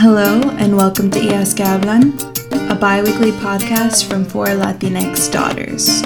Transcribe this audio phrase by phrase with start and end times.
[0.00, 2.16] Hello, and welcome to Hijas Hablan,
[2.70, 6.00] a bi weekly podcast from four Latinx daughters.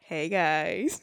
[0.00, 1.00] Hey guys.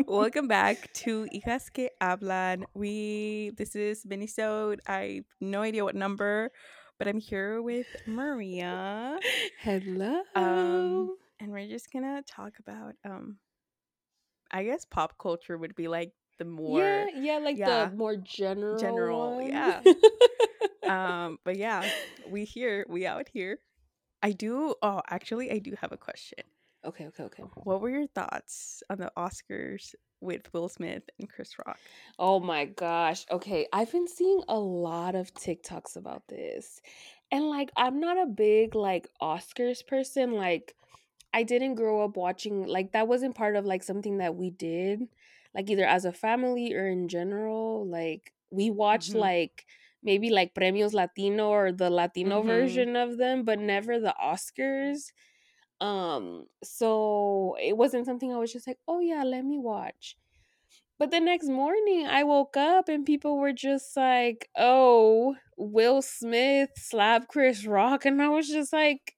[0.08, 2.64] Welcome back to Hijas que Hablan.
[2.74, 4.80] We this is Minisode.
[4.88, 6.50] I have no idea what number,
[6.98, 9.16] but I'm here with Maria.
[9.60, 10.22] Hello.
[10.34, 13.38] Um and we're just gonna talk about um
[14.50, 17.86] I guess pop culture would be like the more yeah, yeah, like yeah.
[17.86, 19.48] the more general, General, one.
[19.48, 19.80] yeah.
[21.24, 21.88] um but yeah,
[22.28, 23.58] we here, we out here.
[24.22, 26.40] I do oh actually I do have a question.
[26.84, 27.42] okay, okay, okay.
[27.64, 31.78] What were your thoughts on the Oscars with Will Smith and Chris Rock?
[32.18, 33.26] Oh my gosh.
[33.30, 36.80] Okay, I've been seeing a lot of TikToks about this.
[37.30, 40.32] And like I'm not a big like Oscars person.
[40.32, 40.74] Like
[41.32, 45.08] I didn't grow up watching like that wasn't part of like something that we did
[45.54, 47.86] like either as a family or in general.
[47.86, 49.14] Like we watched Mhm.
[49.14, 49.66] like
[50.02, 52.44] maybe like Premios Latino or the Latino Mhm.
[52.44, 55.12] version of them, but never the Oscars.
[55.80, 60.16] Um so it wasn't something I was just like, "Oh yeah, let me watch."
[60.98, 66.70] But the next morning, I woke up and people were just like, "Oh, Will Smith
[66.76, 69.16] slap Chris Rock," and I was just like,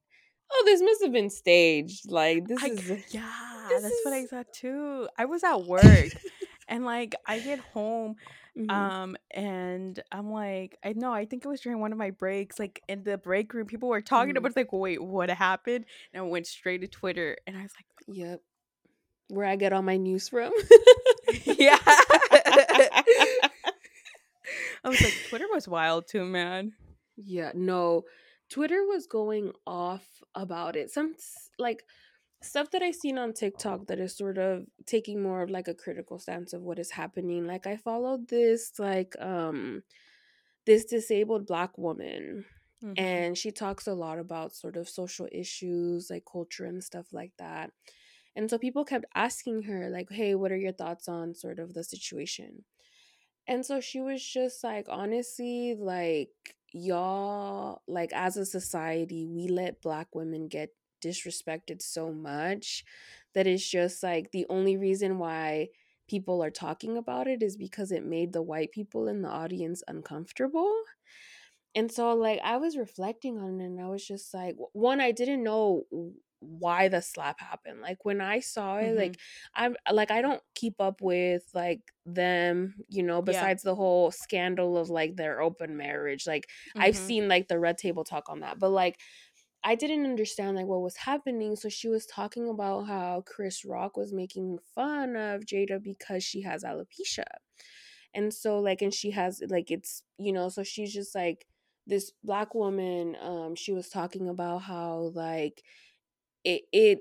[0.53, 2.10] "Oh, this must have been staged.
[2.10, 5.09] Like this I, is yeah, that's what I is- thought too.
[5.19, 5.83] I was at work
[6.69, 8.17] and like I get home
[8.56, 8.70] Mhm.
[8.70, 12.59] um and I'm like I know I think it was during one of my breaks
[12.59, 14.39] like in the break room people were talking Mhm.
[14.39, 17.72] about it's like wait what happened and I went straight to Twitter and I was
[17.77, 18.41] like Yep.
[19.28, 20.53] Where I get all my news from.
[21.44, 21.78] yeah
[24.84, 26.72] I was like Twitter was wild too man
[27.19, 28.05] yeah, no.
[28.50, 30.91] Twitter was going off about it.
[30.91, 31.14] Some
[31.59, 31.83] like
[32.47, 35.75] stuff that I've seen on TikTok that is sort of taking more of like a
[35.75, 37.47] critical stance of what is happening.
[37.47, 39.83] Like I followed this like um
[40.66, 42.44] this disabled black woman
[42.83, 42.97] Mhm.
[42.97, 47.32] and she talks a lot about sort of social issues like culture and stuff like
[47.38, 47.72] that
[48.37, 51.75] and so people kept asking her like hey what are your thoughts on sort of
[51.75, 52.65] the situation
[53.47, 56.31] and so she was just like honestly like
[56.72, 60.70] y'all like as a society we let black women get
[61.06, 62.84] disrespected so much
[63.34, 65.69] that it's just like the only reason why
[66.09, 69.83] people are talking about it is because it made the white people in the audience
[69.89, 70.72] uncomfortable
[71.75, 75.12] and so like I was reflecting on it and I was just like one I
[75.12, 75.84] didn't know
[76.41, 77.81] why the slap happened.
[77.81, 78.94] Like when I saw it Mhm.
[78.94, 79.19] like
[79.55, 83.49] I'm like I don't keep up with like them, you know, Yeah.
[83.49, 86.27] besides the whole scandal of like their open marriage.
[86.27, 86.97] Like I've Mhm.
[86.97, 88.59] seen like the red table talk on that.
[88.59, 89.00] But like
[89.66, 91.56] I didn't understand like what was happening.
[91.56, 96.43] So she was talking about how Chris Rock was making fun of Jada because she
[96.43, 97.25] has alopecia.
[98.15, 101.47] And so like and she has like it's you know, so she's just like
[101.87, 105.62] this black woman um she was talking about how like
[106.44, 107.00] it it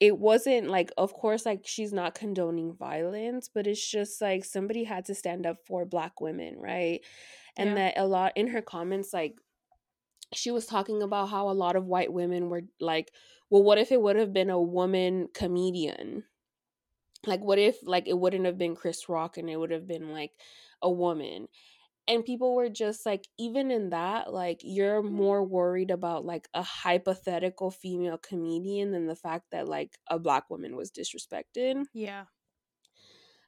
[0.00, 4.84] it wasn't like of course like she's not condoning violence but it's just like somebody
[4.84, 7.00] had to stand up for black women right
[7.56, 7.74] and Yeah.
[7.76, 9.36] that a lot in her comments like
[10.34, 13.12] she was talking about how a lot of white women were like
[13.50, 16.24] well what if it would have been a woman comedian?
[17.26, 20.10] Like what if like it wouldn't have been chris rock and it would have been
[20.12, 20.32] like
[20.82, 21.48] a woman?
[22.08, 26.62] And people were just like even in that like you're more worried about like a
[26.62, 31.86] hypothetical female comedian than the fact that like a black woman was disrespected.
[31.92, 32.26] Yeah.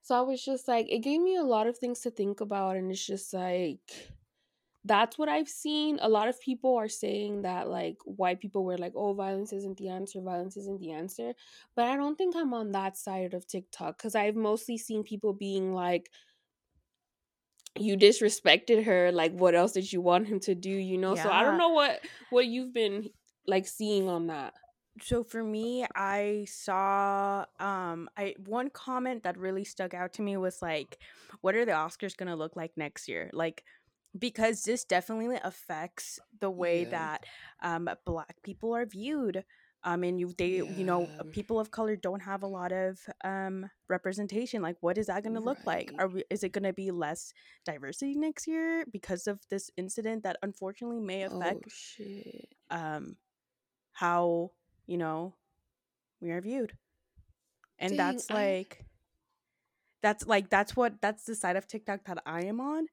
[0.03, 2.77] So i was just like it gave me a lot of things to think about
[2.77, 4.11] and it's just like
[4.85, 5.99] that's what i've seen.
[6.01, 9.77] A lot of people are saying that like white people were like oh violence isn't
[9.77, 11.33] the answer violence isn't the answer.
[11.75, 15.33] But i don't think i'm on that side of tiktok because i've mostly seen people
[15.33, 16.11] being like
[17.77, 20.71] you disrespected her like what else did you want him to do?
[20.71, 21.15] you know?
[21.15, 22.01] So i don't know what
[22.31, 23.11] what you've been
[23.47, 24.55] like seeing on that.
[25.03, 30.37] So for me i saw um i one comment that really stuck out to me
[30.37, 30.99] was like
[31.41, 33.31] what are the oscars going to look like next year?
[33.33, 33.65] Like
[34.17, 36.91] because this definitely affects the way Yeah.
[36.91, 37.27] that
[37.63, 39.45] um black people are viewed
[39.85, 43.69] um and you they you know people of color don't have a lot of um
[43.89, 45.93] representation like what is that going to look like?
[45.99, 47.33] Are we, is it going to be less
[47.65, 52.49] diversity next year because of this incident that unfortunately may affect oh shit.
[52.71, 53.17] um
[53.93, 54.51] how
[54.87, 55.35] you know
[56.21, 56.73] we are viewed?
[57.79, 58.85] And Dang, that's I- like
[60.03, 62.87] that's like that's what that's the side of tiktok that i am on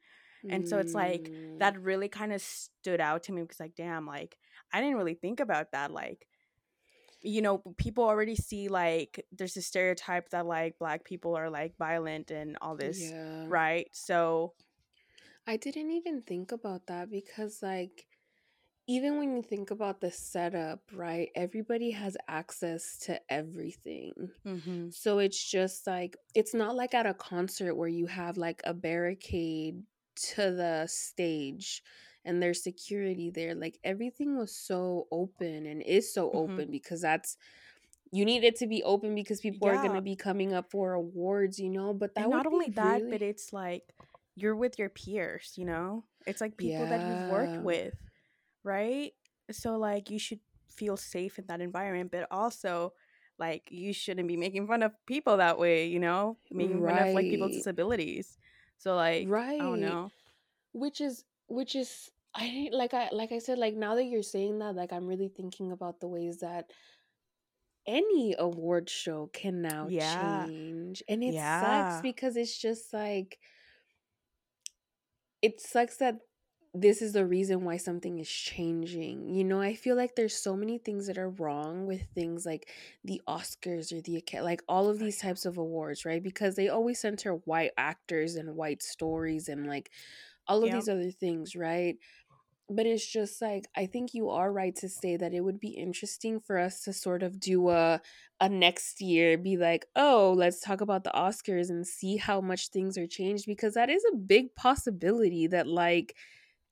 [0.50, 3.76] and so it's like Mm, that really kind of stood out to me because like
[3.76, 4.38] damn like
[4.74, 6.28] i didn't really think about that like
[7.22, 11.76] you know people already see like there's a stereotype that like black people are like
[11.78, 13.48] violent and all this Yeah.
[13.48, 14.54] right so
[15.48, 18.08] I didn't even think about that because, like,
[18.88, 21.30] even when you think about the setup, right?
[21.36, 24.32] Everybody has access to everything.
[24.46, 28.62] mhm, So it's just like, it's not like at a concert where you have like
[28.66, 29.84] a barricade
[30.16, 31.84] to the stage
[32.26, 33.56] and there's security there.
[33.56, 36.38] Like, everything was so open and is so Mhm.
[36.38, 37.38] open because that's.
[38.12, 41.60] You need it to be open because people are gonna be coming up for awards,
[41.60, 41.94] you know.
[41.94, 43.94] But that and not only that really- but it's like
[44.36, 47.94] you're with your peers you know it's like people that you've worked with
[48.64, 49.14] right
[49.52, 50.40] so like you should
[50.70, 52.94] feel safe in that environment but also
[53.38, 57.14] like you shouldn't be making fun of people that way you know making fun of
[57.14, 57.56] like people's Right.
[57.56, 58.38] disabilities
[58.78, 59.60] so like right.
[59.60, 60.12] i don't know
[60.74, 64.60] which is which is i like i like i said like now that you're saying
[64.60, 66.72] that like i'm really thinking about the ways that
[67.88, 70.48] any award show can now Yeah.
[70.48, 71.40] change and it Yeah.
[71.40, 73.40] sucks because it's just like
[75.42, 76.20] it sucks that
[76.76, 79.30] this is the reason why something is changing.
[79.30, 82.72] You know, I feel like there's so many things that are wrong with things like
[83.04, 86.22] the Oscars or the like all of these types of awards, right?
[86.22, 89.92] Because they always center white actors and white stories and like
[90.48, 90.74] all of Yep.
[90.74, 91.98] these other things, right?
[92.68, 95.70] But it's just like I think you are right to say that it would be
[95.70, 98.02] interesting for us to sort of do a
[98.40, 102.70] a next year be like, "Oh, let's talk about the Oscars and see how much
[102.70, 106.16] things are changed because that is a big possibility that like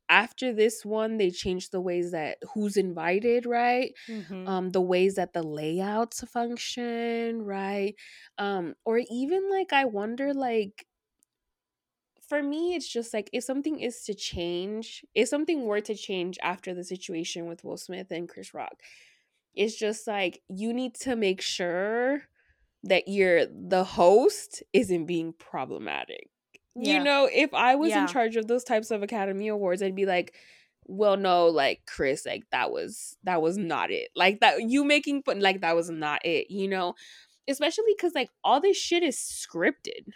[0.09, 3.93] after this one they change the ways that who's invited, right?
[4.07, 4.53] Mhm.
[4.53, 7.95] um the ways that the layouts function right
[8.37, 10.85] um or even like i wonder like
[12.21, 16.37] for me it's just like if something is to change if something were to change
[16.41, 18.81] after the situation with will smith and chris rock
[19.55, 22.23] it's just like you need to make sure
[22.83, 26.29] that you're the host isn't being problematic
[26.75, 26.97] Yeah.
[26.97, 28.01] you know if i was Yeah.
[28.01, 30.35] in charge of those types of academy awards i'd be like
[30.85, 34.09] well no like chris like that was that was not it.
[34.15, 36.95] Like that you making fun like that was not it you know?
[37.47, 40.07] Especially because like all this shit is scripted.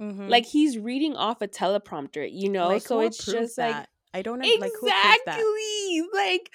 [0.00, 0.28] Mhm.
[0.28, 2.68] like he's reading off a teleprompter you know?
[2.68, 5.18] Like, so it's just like i don't know like who that?
[5.26, 6.02] Exactly!
[6.14, 6.50] Like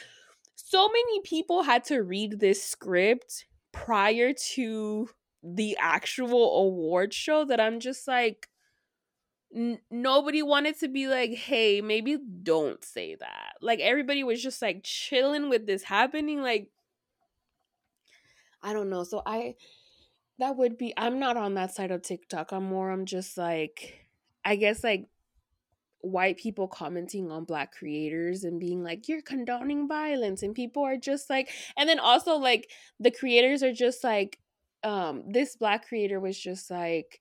[0.56, 5.10] so many people had to read this script prior to
[5.44, 8.48] the actual award show that i'm just like
[9.52, 13.54] nobody wanted to be like hey maybe don't say that.
[13.62, 16.70] Like everybody was just like chilling with this happening like
[18.62, 19.56] i don't know so i
[20.38, 24.06] that would be i'm not on that side of tiktok i'm more i'm just like
[24.44, 25.06] i guess like
[26.02, 30.96] white people commenting on black creators and being like you're condoning violence and people are
[30.96, 32.70] just like and then also like
[33.00, 34.40] the creators are just like
[34.84, 37.20] um this black creator was just like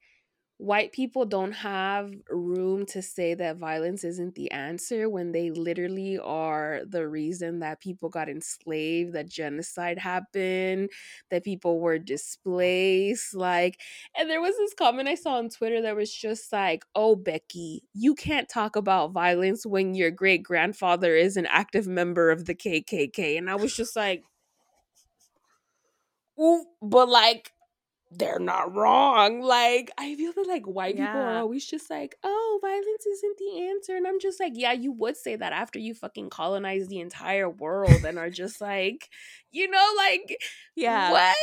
[0.59, 6.19] white people don't have room to say that violence isn't the answer when they literally
[6.19, 10.91] are the reason that people got enslaved that genocide happened
[11.31, 13.79] that people were displaced like
[14.17, 17.85] and there was this comment I saw on Twitter that was just like, oh, Becky,
[17.95, 22.55] you can't talk about violence when your great grandfather is an active member of the
[22.55, 23.39] KKK.
[23.39, 24.25] And I was just like,
[26.41, 27.53] ooh, but like,
[28.11, 29.41] they're not wrong.
[29.43, 33.69] Like, I feel that like white people are always just like, oh, violence isn't the
[33.69, 33.97] answer.
[33.97, 37.51] And I'm just like, yeah, you would say that after you fucking colonize the entire
[37.51, 39.09] world and are just like,
[39.53, 40.39] you know, like,
[40.75, 41.37] yeah what?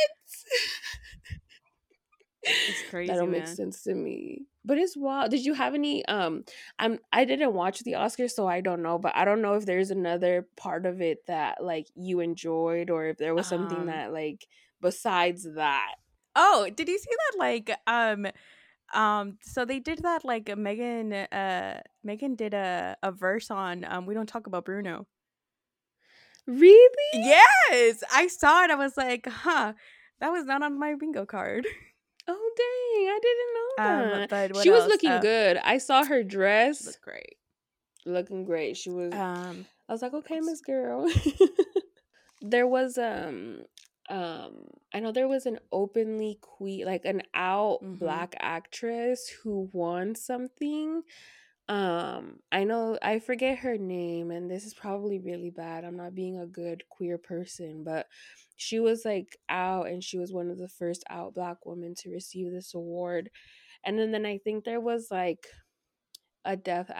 [2.66, 4.46] it's crazy that don't man make sense to me.
[4.64, 5.30] But it's wild.
[5.30, 6.44] Did you have any um
[6.78, 9.66] I'm I didn't watch the Oscars so I don't know, but I don't know if
[9.66, 13.86] there's another part of it that like you enjoyed or if there was something Um,
[13.86, 14.46] that like
[14.80, 15.94] besides that.
[16.38, 17.38] Oh, did you see that?
[17.38, 18.26] Like, um,
[18.94, 20.24] um, so they did that.
[20.24, 23.84] Like, Megan, uh, Megan did a a verse on.
[23.88, 25.06] Um, we don't talk about Bruno.
[26.46, 27.12] Really?
[27.14, 28.70] Yes, I saw it.
[28.70, 29.72] I was like, huh,
[30.20, 31.66] that was not on my bingo card.
[32.28, 33.68] Oh dang, I didn't know
[34.14, 34.30] Um, that.
[34.30, 34.90] but what she was else?
[34.90, 35.56] looking Uh, good.
[35.58, 37.36] I saw her dress Looked great.
[38.04, 38.76] looking great.
[38.76, 40.40] She was Um, I was like, okay.
[40.40, 41.08] Miss Girl.
[42.40, 43.62] there was um
[44.08, 47.96] um I know there was an openly queer like an out Mhm.
[47.98, 51.02] black actress who won something.
[51.68, 55.84] Um I know I forget her name and this is probably really bad.
[55.84, 58.06] I'm not being a good queer person, but
[58.56, 62.10] she was like out and she was one of the first out black women to
[62.10, 63.30] receive this award.
[63.84, 65.46] And then, then I think there was like
[66.44, 66.90] a deaf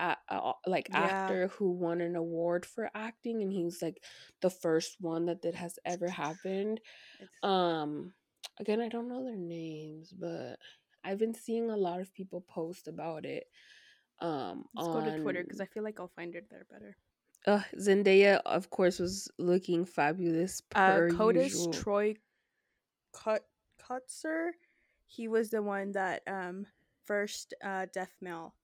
[0.67, 0.97] like Yeah.
[1.07, 4.03] actor who won an award for acting and he's like
[4.43, 6.81] the first one that that has ever happened
[7.21, 8.13] It's- um
[8.59, 10.59] again i don't know their names but
[11.05, 13.45] i've been seeing a lot of people post about it
[14.21, 16.97] um Let's go to Twitter because I feel like I'll find it there better.
[17.47, 21.73] uh, zendaya of course was looking fabulous Uh, per Codis usual.
[21.73, 22.15] Troy
[23.13, 23.45] Cut
[23.81, 24.51] Kotsur,
[25.07, 26.67] he was the one that um
[27.05, 28.55] first uh deaf male.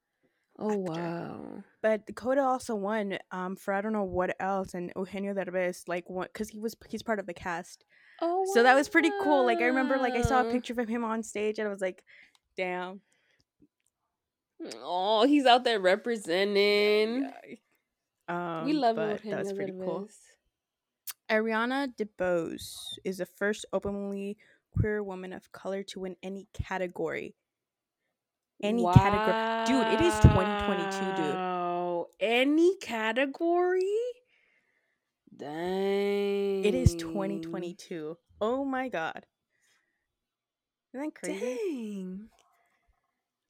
[0.58, 0.92] Oh actor.
[0.92, 5.88] wow But Dakota also won um for I don't know what else, and Eugenio Derbez
[5.88, 7.84] like won because he was he's part of the cast.
[8.20, 9.44] oh So that was pretty cool.
[9.44, 11.80] Like I remember like I saw a picture of him on stage and I was
[11.80, 12.04] like,
[12.56, 13.00] damn.
[14.82, 17.30] oh he's out there representing
[18.28, 20.08] Um, we love but it that was pretty cool.
[21.30, 24.36] Ariana DeBose is the first openly
[24.70, 27.34] queer woman of color to win any category.
[28.62, 29.66] Any category.
[29.66, 31.34] Dude, it is 2022, dude.
[31.34, 32.06] Wow.
[32.20, 33.80] Any category?
[35.36, 36.64] Dang.
[36.64, 38.16] It is 2022.
[38.40, 39.26] Oh my god.
[40.94, 41.40] Isn't that crazy?
[41.40, 42.28] Dang.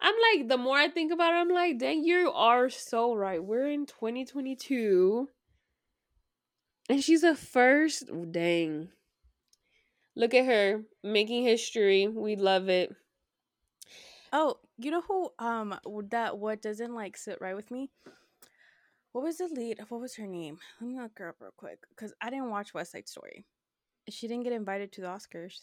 [0.00, 3.42] I'm like, the more I think about it, I'm like, dang, you are so right.
[3.42, 5.28] We're in 2022.
[6.88, 8.10] And she's the first.
[8.32, 8.88] Dang.
[10.16, 12.08] Look at her making history.
[12.08, 12.94] We love it.
[14.32, 15.78] Oh, you know who um
[16.10, 17.90] that what doesn't like sit right with me?
[19.12, 19.78] What was the lead?
[19.88, 20.58] What was her name?
[20.80, 23.44] Let me look her up real quick because I didn't watch West Side Story.
[24.08, 25.60] She didn't get invited to the Oscars.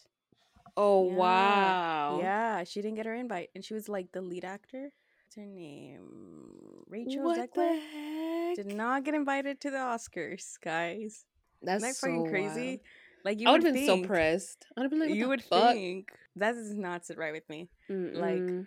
[0.76, 1.14] Oh, Yeah.
[1.16, 2.18] wow.
[2.20, 4.92] Yeah, she didn't get her invite, and she was like the lead actor.
[5.24, 6.84] What's her name?
[6.88, 8.56] Rachel What Zegler the heck?
[8.56, 11.24] did not get invited to the Oscars, guys.
[11.62, 12.68] That's Isn't that so fucking crazy?
[12.68, 12.80] wild.
[13.24, 14.66] Like you I would have been so think, pressed.
[14.76, 15.74] I'd have been like, what you the would fuck?
[15.74, 17.68] think that does not sit right with me.
[17.90, 18.66] Mm-mm.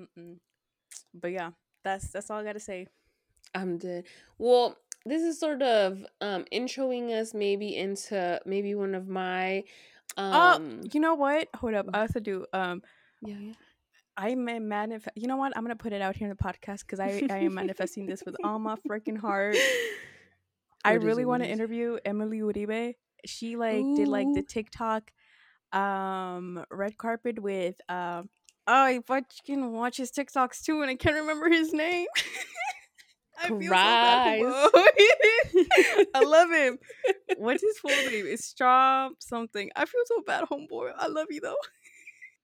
[0.00, 0.38] Mm-mm.
[1.12, 1.50] But yeah,
[1.82, 2.86] that's that's all I gotta say.
[3.54, 4.04] I'm dead.
[4.38, 9.64] Well, this is sort of um introing us maybe into maybe one of my
[10.16, 11.48] um oh, you know what?
[11.56, 11.86] Hold up.
[11.92, 12.46] I also do.
[12.52, 12.82] Um,
[13.22, 13.52] yeah, yeah.
[14.16, 15.16] I'm a manifest.
[15.16, 15.52] You know what?
[15.56, 18.22] I'm gonna put it out here in the podcast because I I am manifesting this
[18.24, 19.56] with all my freaking heart.
[20.84, 22.94] I really want to interview Emily Uribe.
[23.24, 25.10] She like did like the TikTok
[25.72, 28.28] um red carpet with um oh
[28.66, 32.06] I fucking watch his TikToks too and I can't remember his name.
[33.36, 34.40] I feel so bad.
[36.14, 36.78] I love him.
[37.36, 38.26] What's his full name?
[38.26, 39.70] It's Strom something.
[39.74, 40.92] I feel so bad, homeboy.
[40.96, 41.56] I love you though.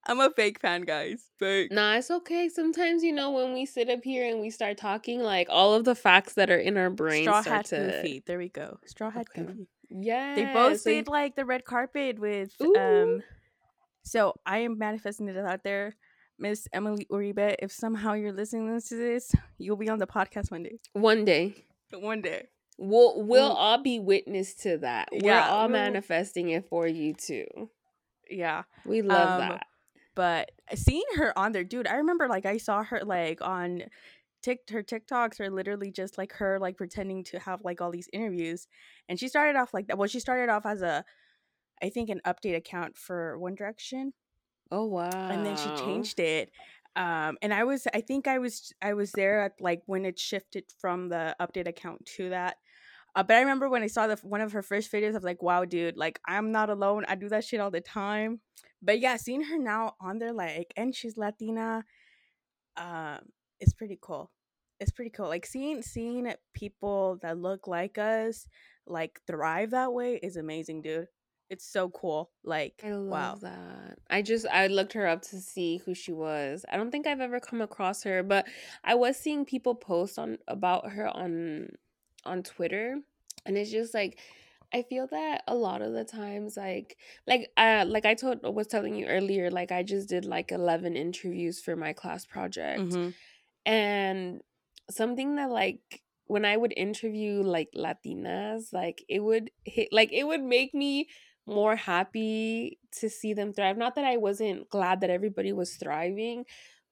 [0.06, 1.22] I'm a fake fan, guys.
[1.38, 1.70] Fake.
[1.70, 2.48] Nah, it's okay.
[2.48, 5.84] Sometimes you know when we sit up here and we start talking, like all of
[5.84, 7.76] the facts that are in our brain Straw start Hat to.
[8.02, 8.22] Goofy.
[8.26, 8.78] There we go.
[8.86, 9.46] Straw Hat Okay.
[9.46, 9.68] Goofy.
[9.90, 12.74] Yeah, They both did like the red carpet with Ooh.
[12.76, 13.22] um
[14.02, 15.96] so I am manifesting it out there.
[16.40, 20.62] Miss Emily Uribe, if somehow you're listening to this, you'll be on the podcast one
[20.62, 20.78] day.
[20.94, 21.54] one day
[21.92, 22.46] One day.
[22.78, 23.56] we'll we'll Mm.
[23.56, 25.08] all be witness to that.
[25.12, 27.46] We're all manifesting it for you too.
[28.28, 28.62] Yeah.
[28.86, 29.66] We love Um, that.
[30.14, 33.84] But seeing her on there, dude, I remember like I saw her like on
[34.42, 38.08] Tik her TikToks are literally just like her like pretending to have like all these
[38.12, 38.66] interviews.
[39.08, 39.98] And she started off like that.
[39.98, 41.04] Well, she started off as a
[41.82, 44.12] I think an update account for One Direction.
[44.70, 45.10] Oh wow!
[45.10, 46.50] and then she changed it
[46.96, 50.18] um and i was i think i was i was there at like when it
[50.18, 52.56] shifted from the update account to that
[53.14, 55.22] uh, but i remember when i saw the one of her first videos i was
[55.22, 58.40] like wow dude like i'm not alone i do that shit all the time
[58.82, 61.84] but yeah seeing her now on there like and she's latina
[62.76, 63.20] um
[63.60, 64.30] it's pretty cool
[64.80, 68.48] it's pretty cool like seeing seeing people that look like us
[68.86, 71.06] like thrive that way is amazing dude
[71.50, 73.98] it's so cool like I love wow that.
[74.08, 76.64] I just I looked her up to see who she was.
[76.70, 78.46] I don't think I've ever come across her, but
[78.84, 81.70] I was seeing people post on about her on
[82.24, 82.98] on Twitter,
[83.44, 84.18] and it's just like
[84.72, 88.68] I feel that a lot of the times, like like uh like I told was
[88.68, 93.14] telling you earlier, like I just did like eleven interviews for my class project, Mhm.
[93.66, 94.40] and
[94.90, 100.24] something that like when I would interview like Latinas, like it would hit like it
[100.24, 101.08] would make me
[101.50, 103.76] more happy to see them thrive.
[103.76, 106.44] Not that I wasn't glad that everybody was thriving,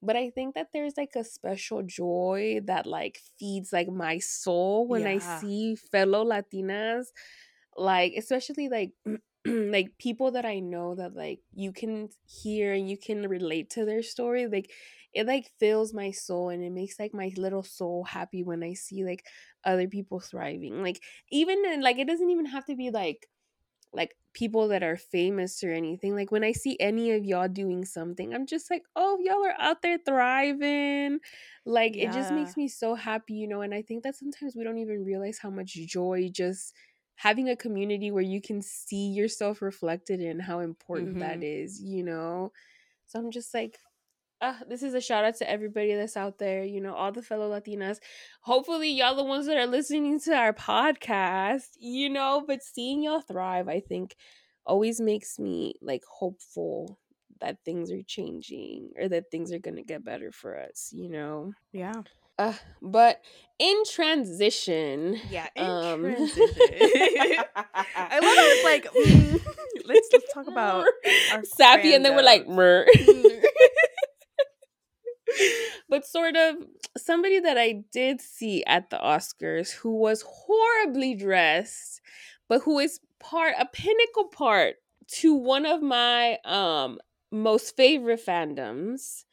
[0.02, 4.86] but I think that there's like a special joy that like feeds like my soul
[4.86, 7.06] when I see fellow Latinas
[7.76, 8.92] like especially like
[9.46, 13.84] like people that I know that like you can hear and you can relate to
[13.84, 14.70] their story like
[15.14, 18.74] it like fills my soul and it makes like my little soul happy when I
[18.74, 19.24] see like
[19.64, 23.28] other people thriving like even in, like it doesn't even have to be like
[23.92, 26.14] like people that are famous or anything.
[26.14, 29.54] Like when I see any of y'all doing something, I'm just like, oh, y'all are
[29.58, 31.20] out there thriving.
[31.64, 33.62] Like it just makes me so happy, you know.
[33.62, 36.75] And I think that sometimes we don't even realize how much joy just
[37.16, 41.64] having a community where you can see yourself reflected in how important that mm-hmm.
[41.64, 42.52] is, you know.
[43.06, 43.78] So I'm just like,
[44.40, 47.23] uh, this is a shout out to everybody that's out there, you know, all the
[47.23, 47.99] fellow Latinas.
[48.42, 53.21] Hopefully, y'all the ones that are listening to our podcast, you know, but seeing y'all
[53.21, 54.14] thrive, I think,
[54.64, 56.99] always makes me like hopeful
[57.40, 61.52] that things are changing or that things are gonna get better for us, you know.
[61.73, 62.02] Yeah.
[62.38, 63.21] Uh, but
[63.59, 65.49] in transition, Yeah.
[65.57, 66.47] In um, transition.
[67.57, 69.45] I love how it's like, mm,
[69.87, 70.87] let's let's talk about
[71.33, 72.87] our Sappy, and then we're like, mer.
[75.88, 76.57] But sort of
[76.97, 82.00] somebody that I did see at the Oscars who was horribly dressed,
[82.49, 84.76] but who is part a pinnacle part
[85.09, 86.99] to one of my um
[87.33, 89.25] most favorite fandoms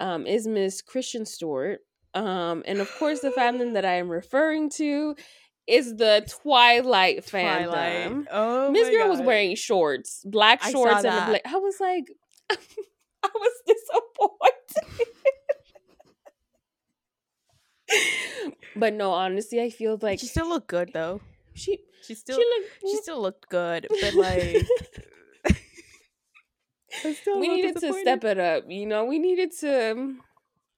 [0.00, 1.80] um is Miss Kristen Stewart.
[2.14, 5.14] Um and of course the fandom that I am referring to
[5.66, 7.68] is the Twilight fandom.
[7.68, 8.26] Twilight.
[8.32, 11.42] Oh, Miss Girl was wearing shorts, black shorts, and a black.
[11.44, 12.10] I was like,
[12.50, 15.14] I was disappointed.
[18.76, 21.20] but no, honestly, I feel like she still looked good though.
[21.54, 22.80] she She still she looked.
[22.82, 24.64] she still looked good, but like
[27.36, 28.64] we needed to step it up.
[28.68, 30.16] You know, we needed to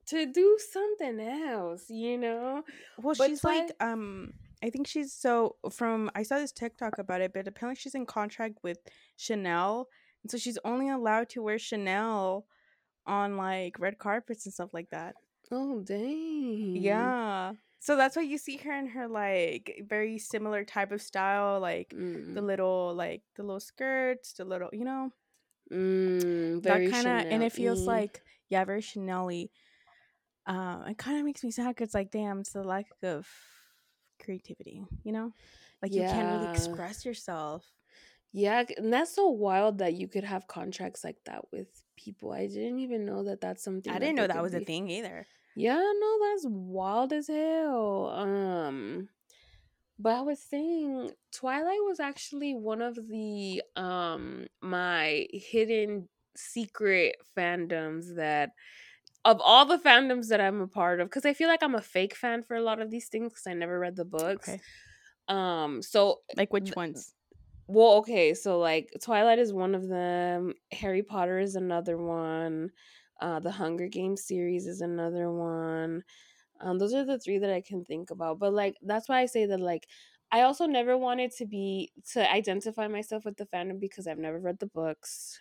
[0.06, 1.84] to do something else.
[1.88, 2.62] You know,
[2.98, 6.10] Well, But she's Twi- like, um, I think she's so from.
[6.14, 8.78] I saw this TikTok about it, but apparently she's in contract with
[9.16, 9.88] Chanel,
[10.22, 12.46] and so she's only allowed to wear Chanel
[13.06, 15.14] on like red carpets and stuff like that.
[15.52, 20.92] Oh dang, Yeah, so that's why you see her in her like very similar type
[20.92, 25.10] of style, like Mm, the little like the little skirts, the little you know
[25.72, 29.48] mm, very that kind of, and it feels like yeah, very Chanel-y.
[30.46, 33.28] Um, it kind of makes me sad because it's like, damn, it's the lack of
[34.22, 35.32] creativity, you know,
[35.82, 37.72] like you can't really express yourself.
[38.32, 42.30] Yeah, and that's so wild that you could have contracts like that with people.
[42.32, 43.92] I didn't even know that that's something.
[43.92, 45.26] I didn't know that was a thing either.
[45.54, 48.06] Yeah, no, that's wild as hell.
[48.08, 49.08] Um,
[49.98, 58.16] but I was saying Twilight was actually one of the um my hidden secret fandoms
[58.16, 58.52] that
[59.24, 61.82] of all the fandoms that I'm a part of because I feel like I'm a
[61.82, 64.56] fake fan for a lot of these things because I never read the books.
[64.56, 64.62] Okay,
[65.28, 67.14] Um, so like which ones?
[67.66, 70.54] well, okay, so like Twilight is one of them.
[70.72, 72.70] Harry Potter is another one.
[73.20, 76.04] Uh, the Hunger Games series is another one.
[76.60, 78.38] Um, those are the three that I can think about.
[78.38, 79.88] But like that's why I say that like
[80.32, 84.38] I also never wanted to be to identify myself with the fandom because I've never
[84.40, 85.40] read the books.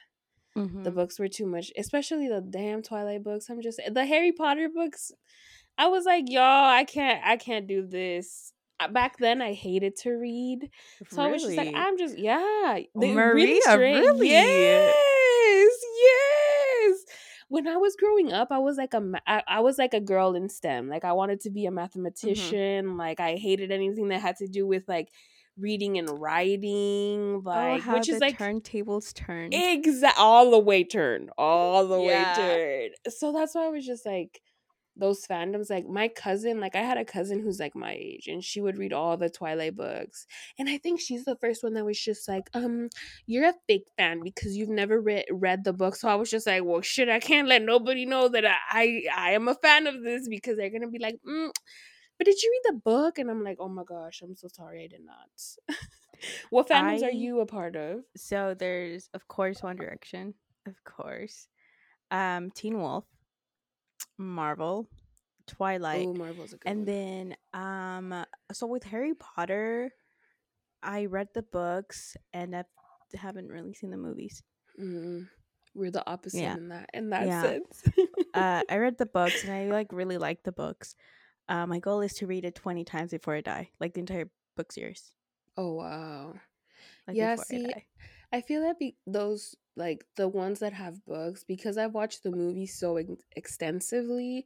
[0.84, 0.92] The Mhm.
[0.92, 3.50] books were too much, especially the damn Twilight books.
[3.50, 5.12] I'm just the Harry Potter books.
[5.78, 8.54] I was like, y'all, I can't, I can't do this.
[8.80, 10.72] Uh, Back then, I hated to read.
[11.10, 12.80] So I was just like, I'm just yeah.
[12.96, 14.30] Maria, really?
[14.30, 14.96] Yes, yes.
[17.50, 20.36] When I was growing up, I was like a I, I was like a girl
[20.36, 20.88] in STEM.
[20.88, 21.76] Like I wanted to be a mm-hmm.
[21.76, 22.98] mathematician.
[22.98, 25.10] Like I hated anything that had to do with like
[25.58, 27.36] reading and writing.
[27.36, 29.54] oh, Like how which is like turntables turned.
[29.54, 32.38] exact all the way turned, all the Yeah.
[32.38, 33.14] way turned.
[33.14, 34.42] So that's why I was just like
[35.00, 38.44] those fandoms like my cousin like i had a cousin who's like my age and
[38.44, 41.86] she would read all the twilight books and i think she's the first one that
[41.86, 42.90] was just like um
[43.26, 46.46] you're a fake fan because you've never read read the book so i was just
[46.48, 49.88] like well shit i can't let nobody know that i i, I am a fan
[49.88, 51.50] of this because they're gonna be like mm,
[52.18, 53.18] but did you read the book?
[53.18, 55.78] And i'm like oh my gosh i'm so sorry i did not.
[56.50, 58.02] What fandoms I- are you a part of?
[58.18, 60.34] So there's of course One Direction,
[60.68, 61.48] of course,
[62.12, 63.06] um, Teen Wolf,
[64.20, 64.88] Marvel,
[65.48, 66.86] Twilight, oh marvel's a good and one.
[66.86, 69.92] then um, so with Harry Potter,
[70.84, 72.66] I read the books and I
[73.16, 74.44] haven't really seen the movies.
[74.80, 75.28] Mm,
[75.74, 76.56] we're the opposite Yeah.
[76.58, 77.42] in that in that Yeah.
[77.42, 77.84] sense.
[78.36, 80.96] uh, I read the books and I like really like the books.
[81.48, 84.30] Uh, my goal is to read it twenty times before I die, like the entire
[84.56, 85.14] book series.
[85.58, 86.34] oh wow.
[87.08, 87.86] Like Yeah, before I see, die.
[88.32, 92.32] I feel that be- those like the ones that have books because I've watched the
[92.32, 94.46] movie so ex- extensively.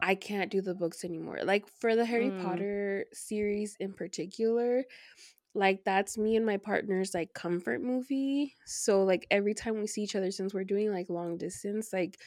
[0.00, 1.40] I can't do the books anymore.
[1.44, 2.42] Like for the Harry Mm.
[2.42, 4.84] Potter series in particular,
[5.54, 8.54] like that's me and my partner's like comfort movie.
[8.66, 12.18] So like every time we see each other since we're doing like long distance, like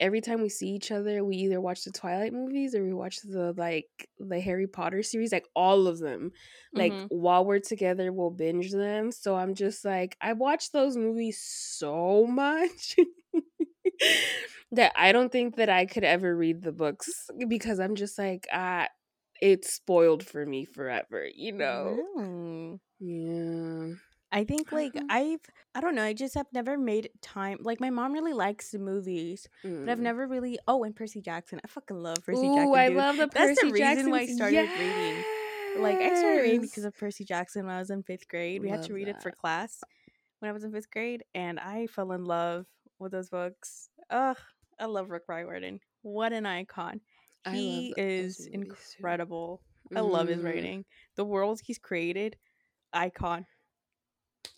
[0.00, 3.20] every time we see each other, we either watch the Twilight movies or we watch
[3.22, 6.32] the like the Harry Potter series, like all of them.
[6.74, 7.08] Like Mhm.
[7.08, 9.12] while we're together, we'll binge them.
[9.12, 12.96] So I'm just like, I watched those movies so much
[14.72, 18.46] that I don't think that I could ever read the books because I'm just like,
[18.52, 18.88] ah,
[19.40, 22.02] it's spoiled for me forever, you know?
[22.16, 22.80] Really?
[23.00, 23.94] Yeah.
[24.32, 25.08] I think like Uh-huh.
[25.08, 25.40] I've
[25.74, 28.78] I don't know, I just have never made time like my mom really likes the
[28.78, 29.48] movies,
[29.82, 30.10] but I've Mm.
[30.10, 31.60] never really oh and Percy Jackson.
[31.64, 32.74] I fucking love Percy Ooh, Jackson.
[32.74, 33.34] I love the Percy.
[33.34, 34.26] That's the reason why I Jacksons.
[34.26, 35.24] started reading.
[35.74, 38.62] Like I started reading because of Percy Jackson when I was in fifth grade.
[38.62, 39.86] We had to Love read it for class
[40.40, 42.66] when I was in fifth grade, and I fell in love
[42.98, 43.90] with those books.
[44.10, 44.38] Ugh,
[44.78, 45.80] I love Rick Riordan.
[46.02, 47.00] What an icon!
[47.44, 49.08] I He is movies, too.
[49.08, 49.62] incredible.
[49.96, 50.42] I love his Mhm.
[50.42, 50.86] writing.
[51.16, 52.38] The world he's created,
[52.92, 53.46] icon.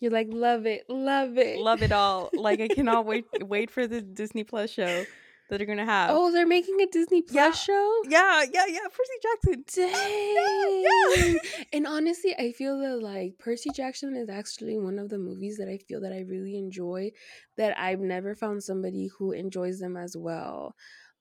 [0.01, 1.57] You're like, love it, love it.
[1.59, 2.29] Love it all.
[2.33, 5.05] Like I cannot wait wait for the Disney Plus show
[5.49, 6.09] that they're gonna have.
[6.11, 7.51] Oh, they're making a Disney Plus Yeah.
[7.51, 8.01] show?
[8.09, 8.79] yeah, yeah, yeah.
[8.89, 9.63] Percy Jackson.
[9.75, 10.83] Dang.
[10.83, 11.33] yeah.
[11.73, 15.69] And honestly, I feel that like Percy Jackson is actually one of the movies that
[15.69, 17.11] I feel that I really enjoy
[17.57, 20.75] that I've never found somebody who enjoys them as well.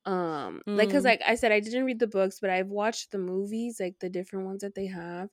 [0.07, 1.07] Um like cuz Mm.
[1.07, 4.09] like I said I didn't read the books, but I've watched the movies, like the
[4.11, 5.31] different ones that they have.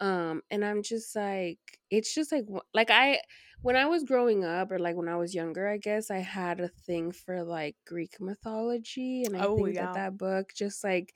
[0.00, 3.20] Um and I'm just like it's just like like I
[3.62, 6.60] when I was growing up or like when I was younger, I guess I had
[6.60, 9.92] a thing for like Greek mythology and I Oh, think yeah.
[9.92, 11.14] that that book just like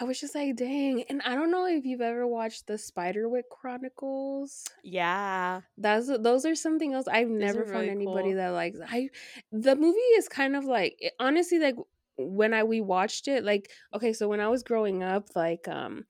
[0.00, 1.04] I was just like, dang.
[1.08, 4.64] And I don't know if you've ever watched the Spiderwick Chronicles.
[4.82, 5.60] Yeah.
[5.78, 8.36] That's those are something else I've never found really anybody cool.
[8.36, 8.78] that likes.
[8.86, 9.10] I
[9.52, 11.76] the movie is kind of like it- honestly like
[12.16, 16.04] when I we watched it like okay, so when I was growing up like um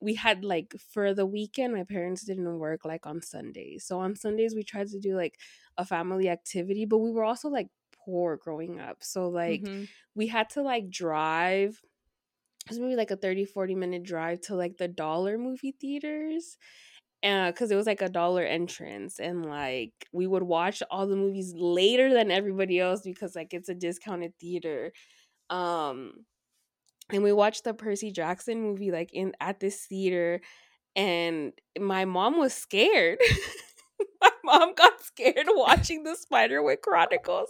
[0.00, 3.84] we had like for the weekend my parents didn't work like on Sundays.
[3.84, 5.38] So on Sundays we tried to do like
[5.76, 7.68] a family activity, but we were also like
[8.04, 8.98] poor growing up.
[9.02, 9.88] So like Mhm.
[10.14, 11.80] we had to like drive
[12.66, 16.56] it was maybe like a 30 40 minute drive to like the dollar movie theaters
[17.22, 21.52] because it was like a dollar entrance and like we would watch all the movies
[21.54, 24.92] later than everybody else because like it's a discounted theater
[25.50, 26.12] um
[27.12, 30.40] and we watched the percy jackson movie like in at this theater
[30.96, 33.18] and my mom was scared.
[34.22, 37.48] My mom got scared watching the spiderwick chronicles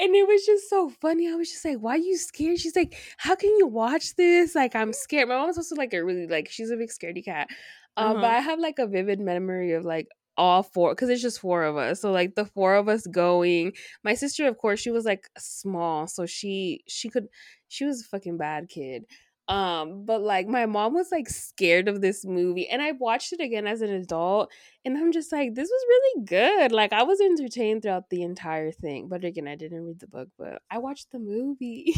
[0.00, 2.58] and it was just so funny i was just like why are you scared?
[2.58, 4.54] She's like how can you watch this?
[4.54, 7.48] Like i'm scared my mom's also like a really like she's a big scaredy cat
[7.96, 8.30] um but Uh-huh.
[8.30, 11.76] i have like a vivid memory of like all four because it's just four of
[11.76, 13.72] us so like the four of us going
[14.04, 17.28] my sister of course she was like small so she she could
[17.68, 19.04] she was a fucking bad kid
[19.50, 23.40] um but like my mom was like scared of this movie and i watched it
[23.40, 24.52] again as an adult
[24.84, 28.70] and i'm just like this was really good like i was entertained throughout the entire
[28.70, 31.94] thing but again i didn't read the book but i watched the movie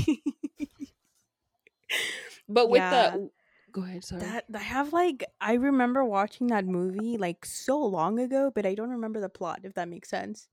[2.49, 2.89] but with Yeah.
[2.89, 3.31] the
[3.73, 8.19] go ahead sorry That I have like I remember watching that movie like so long
[8.21, 9.61] ago, but I don't remember the plot.
[9.65, 10.49] If that makes sense.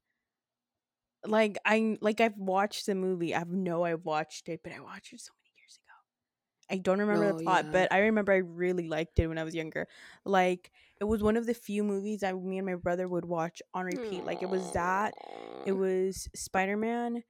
[1.25, 3.35] Like I like I've watched the movie.
[3.35, 5.38] I know I've watched it, but I watched it so many years ago.
[6.71, 7.71] I don't remember Oh, the plot, yeah.
[7.71, 9.87] but I remember I really liked it when I was younger.
[10.25, 13.61] Like it was one of the few movies that me and my brother would watch
[13.73, 14.25] on repeat.
[14.25, 15.13] Like it was that.
[15.65, 17.23] It was Spider Man.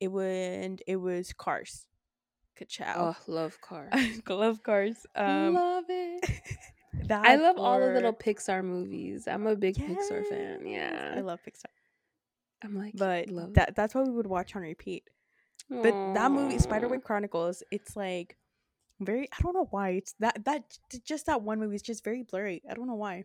[0.00, 1.86] It was it was Cars.
[2.56, 2.94] Ka-chow.
[3.16, 3.92] oh love Cars.
[4.28, 5.06] Love Cars.
[5.16, 6.30] Um, love it
[7.08, 9.26] that I love all the little Pixar movies.
[9.26, 10.66] I'm a big Pixar fan.
[10.66, 11.14] Yeah.
[11.16, 11.64] I love Pixar.
[12.62, 15.04] I'm like, But that that's what we would watch on repeat.
[15.68, 16.58] But that movie.
[16.58, 18.36] Spiderwick Chronicles, it's like
[19.00, 19.28] very.
[19.32, 19.90] I don't know why.
[19.90, 22.62] It's that that just that one movie is just very blurry.
[22.68, 23.24] I don't know why.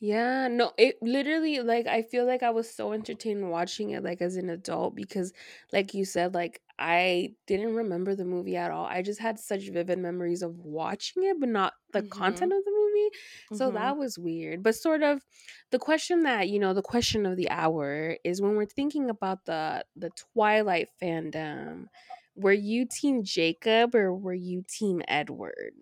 [0.00, 4.22] Yeah, no, it literally like I feel like I was so entertained watching it like
[4.22, 5.32] as an adult because
[5.72, 8.84] like you said like I didn't remember the movie at all.
[8.84, 12.02] I just had such vivid memories of watching it but not the Mhm.
[12.04, 13.10] content of the movie.
[13.50, 13.72] So Mhm.
[13.72, 14.62] that was weird.
[14.62, 15.24] But sort of
[15.72, 19.46] the question that, you know, the question of the hour is when we're thinking about
[19.46, 21.86] the the Twilight fandom,
[22.38, 25.74] were you team Jacob or were you team Edward?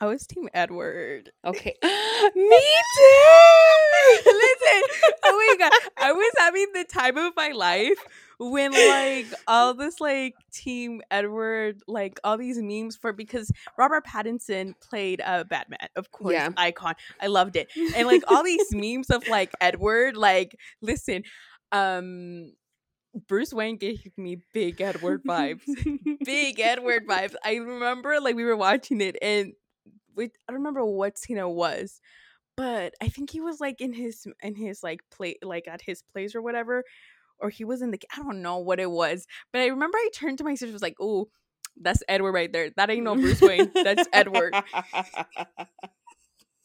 [0.00, 1.32] I was Team Edward.
[1.44, 1.74] Okay.
[1.82, 2.62] Me
[2.96, 4.22] too.
[4.26, 4.82] Listen,
[5.24, 7.98] oh my god, I was having the time of my life
[8.38, 14.74] when like all this like Team Edward, like all these memes for because Robert Pattinson
[14.80, 16.50] played uh, Batman, of course, Yeah.
[16.56, 16.94] icon.
[17.20, 21.24] I loved it, and like all these memes of like Edward, like listen,
[21.72, 22.52] um.
[23.26, 25.64] Bruce Wayne gave me big Edward vibes.
[26.24, 27.34] big Edward vibes.
[27.44, 29.52] I remember like we were watching it and
[30.14, 32.00] we, I don't remember what scene it was,
[32.56, 36.02] but I think he was like in his in his like play like at his
[36.02, 36.84] place or whatever
[37.40, 38.00] or he was in the.
[38.12, 40.82] I don't know what it was, but I remember I turned to my sister was
[40.82, 41.28] like, "Oh,
[41.80, 42.70] that's Edward right there.
[42.76, 43.70] That ain't no Bruce Wayne.
[43.74, 44.54] That's Edward."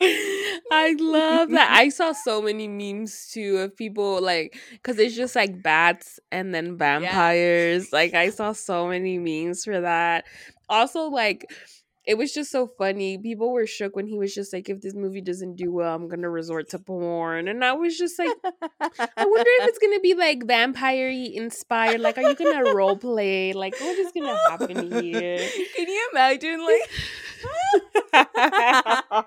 [0.02, 1.72] I love that.
[1.78, 6.54] I saw so many memes too of people like because it's just like bats and
[6.54, 7.84] then vampires.
[7.92, 7.98] Yeah.
[7.98, 10.26] Like I saw so many memes for that.
[10.70, 11.46] Also, like
[12.06, 13.18] it was just so funny.
[13.18, 16.10] People were shook when he was just like, if this movie doesn't do well, I'm
[16.10, 17.48] gonna resort to porn.
[17.48, 22.02] And I was just like, I wonder if it's gonna be like vampire inspired.
[22.02, 23.54] Like, are you gonna role play?
[23.54, 25.38] Like, what is gonna happen here?
[25.76, 26.90] Can you imagine like
[28.14, 29.26] that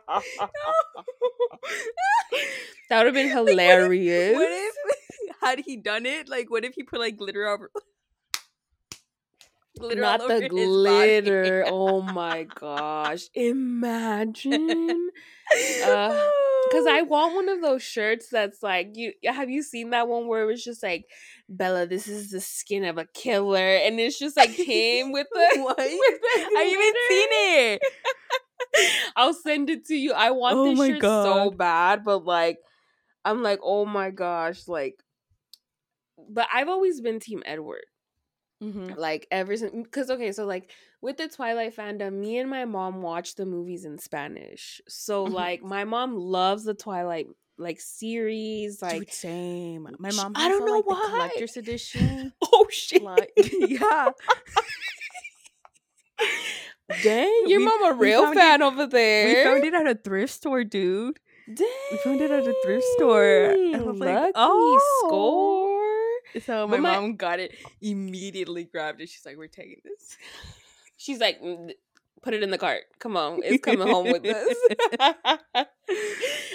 [2.90, 4.36] would have been hilarious.
[4.36, 6.28] Like, what, if, what if had he done it?
[6.28, 7.70] Like, what if he put like glitter over?
[9.78, 11.64] glitter not the glitter.
[11.68, 13.28] oh my gosh.
[13.34, 15.10] Imagine.
[15.84, 16.28] Uh,
[16.72, 20.26] Cause I want one of those shirts that's like you have you seen that one
[20.26, 21.06] where it was just like
[21.48, 25.48] Bella, this is the skin of a killer, and it's just like him with the
[25.62, 25.78] what?
[25.78, 27.82] With the I haven't seen it.
[29.16, 30.12] I'll send it to you.
[30.12, 31.24] I want oh this shirt God.
[31.24, 32.58] so bad, but like
[33.24, 35.02] I'm like, oh my gosh, like
[36.28, 37.86] but I've always been Team Edward.
[38.62, 38.98] Mm-hmm.
[38.98, 40.70] Like ever since, because okay, so like
[41.06, 44.80] with the Twilight fandom, me and my mom watch the movies in Spanish.
[44.88, 45.34] So mm-hmm.
[45.34, 48.82] like my mom loves the Twilight like series.
[48.82, 49.88] Like Dude, same.
[50.00, 50.32] My mom.
[50.34, 51.06] I don't know like, why.
[51.08, 52.32] collector's edition.
[52.52, 53.04] oh shit!
[53.04, 54.08] Like, yeah.
[57.02, 59.28] Dang, your we, mom a real fan it, over there.
[59.28, 61.20] We found it at a thrift store, dude.
[61.46, 61.68] Dang.
[61.92, 63.50] We found it at a thrift store.
[63.52, 66.42] And I was Lucky like, oh, score.
[66.42, 69.08] So my, my mom got it, immediately grabbed it.
[69.08, 70.16] She's like, "We're taking this."
[70.96, 71.72] She's like, mm,
[72.22, 72.84] "Put it in the cart.
[72.98, 74.56] Come on, it's coming home with us."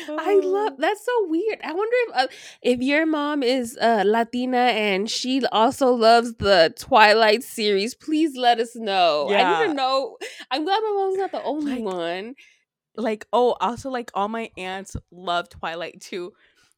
[0.10, 1.60] I love that's so weird.
[1.64, 2.28] I wonder if uh,
[2.62, 7.96] if your mom is uh, Latina and she also loves the Twilight series.
[7.96, 9.28] Please let us know.
[9.30, 9.50] Yeah.
[9.50, 10.18] I need to know.
[10.50, 12.36] I'm glad my mom's not the only like, one.
[12.98, 16.34] Like, oh, also like all my aunts love Twilight too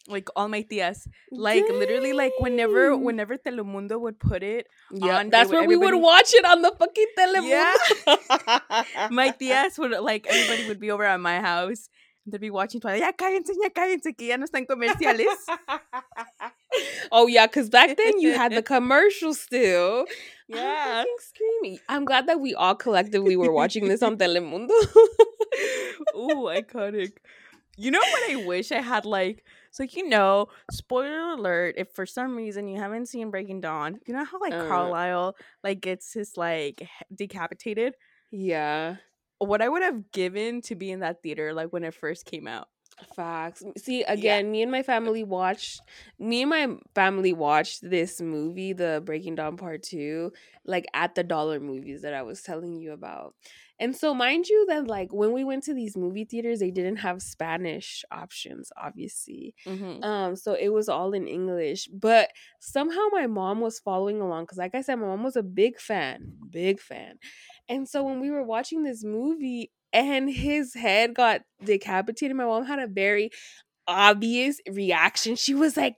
[0.07, 5.29] like all my tias like literally like whenever whenever telemundo would put it yeah on,
[5.29, 9.09] that's where we would watch it on the fucking telemundo yeah.
[9.11, 11.89] my tias would like everybody would be over at my house
[12.25, 13.01] they'd be watching Twilight.
[13.01, 15.27] Ya cállense, ya cállense, que ya no están comerciales.
[17.11, 20.05] oh yeah, because back then you had the commercial still.
[20.47, 21.79] Yeah, I'm screaming.
[21.89, 24.71] I'm glad that we all collectively were watching this on Telemundo.
[26.15, 27.13] Ooh, iconic.
[27.77, 32.05] You know what I wish I had like so you know, spoiler alert, if for
[32.05, 36.13] some reason you haven't seen Breaking Dawn, you know how like uh, Carlisle like gets
[36.13, 37.95] his like decapitated?
[38.31, 38.97] Yeah.
[39.39, 42.47] What I would have given to be in that theater like when it first came
[42.47, 42.67] out.
[43.15, 43.63] Facts.
[43.77, 44.51] See, again, yeah.
[44.51, 45.82] me and my family watched
[46.19, 50.32] me and my family watched this movie, the Breaking Dawn Part 2,
[50.65, 53.34] like at the dollar movies that I was telling you about.
[53.79, 56.97] And so, mind you, that like when we went to these movie theaters, they didn't
[56.97, 59.56] have Spanish options, obviously.
[59.65, 60.03] Mm-hmm.
[60.03, 61.88] Um, so it was all in English.
[61.88, 62.29] But
[62.60, 65.79] somehow my mom was following along because, like I said, my mom was a big
[65.79, 67.17] fan, big fan.
[67.67, 72.65] And so when we were watching this movie and his head got decapitated, my mom
[72.65, 73.32] had a very
[73.88, 75.36] obvious reaction.
[75.36, 75.95] She was like,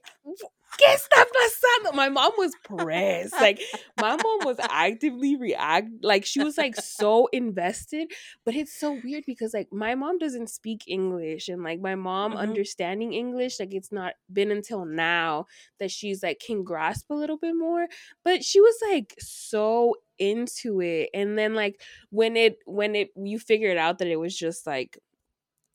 [0.78, 1.94] ¿qué está pasando?
[1.94, 3.32] My mom was pressed.
[3.32, 3.60] Like
[4.00, 8.12] my mom was actively react like she was like so invested.
[8.44, 12.32] But it's so weird because like my mom doesn't speak English and like my mom
[12.32, 12.40] mm-hmm.
[12.40, 15.46] understanding English, like it's not been until now
[15.78, 17.86] that she's like can grasp a little bit more.
[18.24, 21.10] But she was like so into it.
[21.14, 24.98] And then like when it when it you figured out that it was just like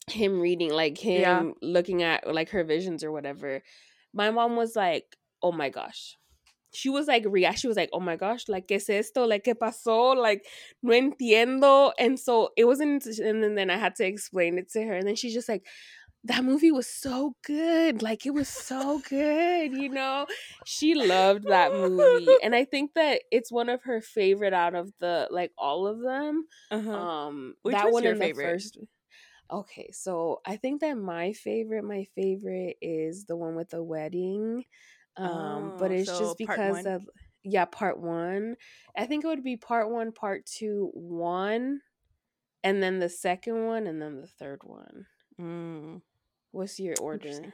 [0.08, 1.50] him reading like him yeah.
[1.62, 3.62] looking at like her visions or whatever
[4.12, 6.16] my mom was like, "Oh my gosh."
[6.74, 7.58] She was like react.
[7.58, 9.26] She was like, "Oh my gosh, like qué es esto?
[9.26, 10.16] Like qué pasó?
[10.16, 10.44] Like
[10.82, 13.04] no entiendo." And so it wasn't.
[13.06, 15.64] And then I had to explain it to her, and then she's just like,
[16.24, 18.02] that movie was so good.
[18.02, 20.26] Like it was so good, you know.
[20.64, 24.92] She loved that movie, and I think that it's one of her favorite out of
[25.00, 26.46] the like all of them.
[26.70, 26.92] Uh-huh.
[26.92, 28.52] Um, Which that one your favorite?
[28.52, 28.78] First,
[29.52, 34.64] Okay, so I think that my favorite, my favorite is the one with the wedding.
[35.18, 37.02] Um, oh, but it's so just because of
[37.44, 38.56] yeah, part one.
[38.96, 41.80] I think it would be part one, part two, one,
[42.64, 45.06] and then the second one, and then the third one.
[45.38, 46.00] Mm.
[46.52, 47.52] What's your order?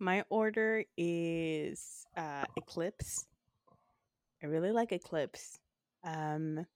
[0.00, 3.24] My order is uh Eclipse.
[4.42, 5.60] I really like Eclipse.
[6.02, 6.66] Um,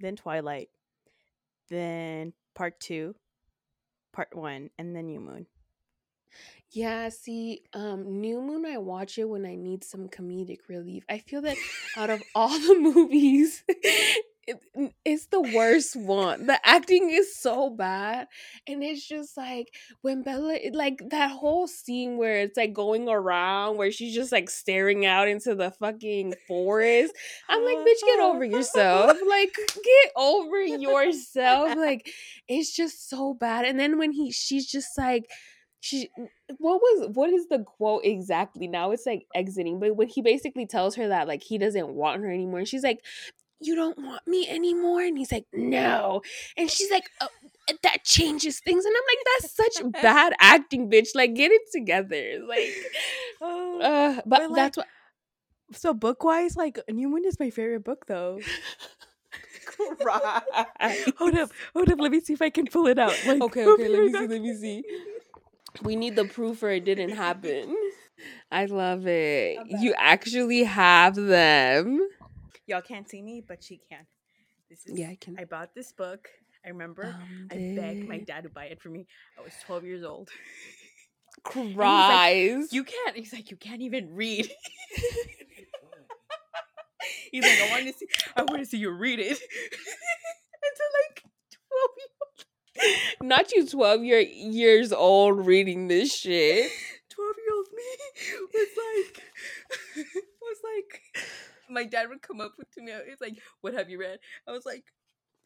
[0.00, 0.68] then Twilight.
[1.70, 3.14] Then part two
[4.16, 5.46] part one, and then New Moon.
[6.70, 11.04] Yeah, see, um, New Moon, I watch it when I need some comedic relief.
[11.08, 11.56] I feel that
[11.96, 13.62] out of all the movies,
[14.46, 16.46] it, mm, it's the worst one.
[16.46, 18.28] The acting is so bad,
[18.66, 19.68] and it's just like
[20.02, 24.48] when Bella, like that whole scene where it's like going around, where she's just like
[24.48, 27.12] staring out into the fucking forest.
[27.48, 28.56] I'm like, bitch, get over uh-huh.
[28.56, 29.18] yourself.
[29.26, 31.76] Like, get over yourself.
[31.76, 32.08] Like,
[32.48, 33.64] it's just so bad.
[33.64, 35.26] And then when he, she's just like
[35.86, 36.08] she
[36.58, 40.66] what was what is the quote exactly now it's like exiting but when he basically
[40.66, 43.04] tells her that like he doesn't want her anymore she's like
[43.60, 45.02] you don't want me anymore?
[45.02, 46.22] And he's like no.
[46.56, 47.28] And she's like oh,
[47.82, 48.84] that changes things.
[48.84, 51.08] And i'm like that's such bad acting bitch.
[51.14, 52.40] Like get it together.
[52.46, 52.70] Like
[53.40, 54.86] Oh, uh, but, but, like, that's what
[55.72, 58.38] so book wise, like New Moon is my favorite book though.
[61.18, 61.98] hold up, hold up.
[61.98, 63.14] Let me see if I can pull it out.
[63.26, 63.88] Like, okay okay.
[63.88, 64.84] Let me see let me see.
[65.82, 67.76] We need the proof or it didn't happen.
[68.50, 69.58] I love it.
[69.58, 72.00] I'm you actually have them
[72.66, 74.06] Y'all can't see me, but she can.
[74.68, 74.98] This is.
[74.98, 76.28] yeah i can I bought this book.
[76.64, 77.14] I remember.
[77.50, 79.06] I begged my dad to buy it for me.
[79.38, 80.30] I was 12 years old.
[81.44, 83.16] cries You can't.
[83.16, 84.50] He's like, you can't even read.
[87.30, 88.08] He's like, I want to see.
[88.34, 89.26] I want to see you read it.
[90.66, 92.06] Until like 12 year
[93.22, 96.70] not you 12 year, years old reading this shit
[97.10, 97.84] 12 year old me
[98.52, 99.22] was like
[100.42, 101.00] was like
[101.70, 104.64] my dad would come up to me he's like what have you read i was
[104.66, 104.84] like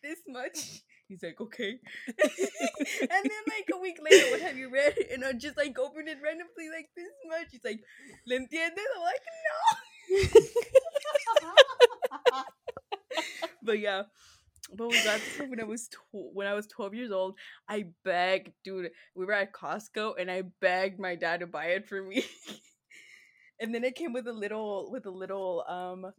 [0.02, 1.78] this much he's like okay
[2.08, 6.08] and then like a week later what have you read and i just like open
[6.08, 7.80] it randomly like this much he's like
[8.26, 9.24] le entiendes i'm like
[10.12, 10.30] no
[13.62, 14.02] but yeah
[14.76, 17.34] but we got this when I was tw- when I was twelve years old.
[17.68, 18.90] I begged, dude.
[19.14, 22.24] We were at Costco, and I begged my dad to buy it for me.
[23.60, 26.12] And then it came with a little with a little um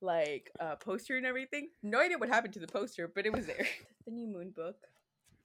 [0.00, 1.68] like uh poster and everything.
[1.82, 3.66] No idea what happened to the poster, but it was there.
[4.06, 4.76] the new Moon book.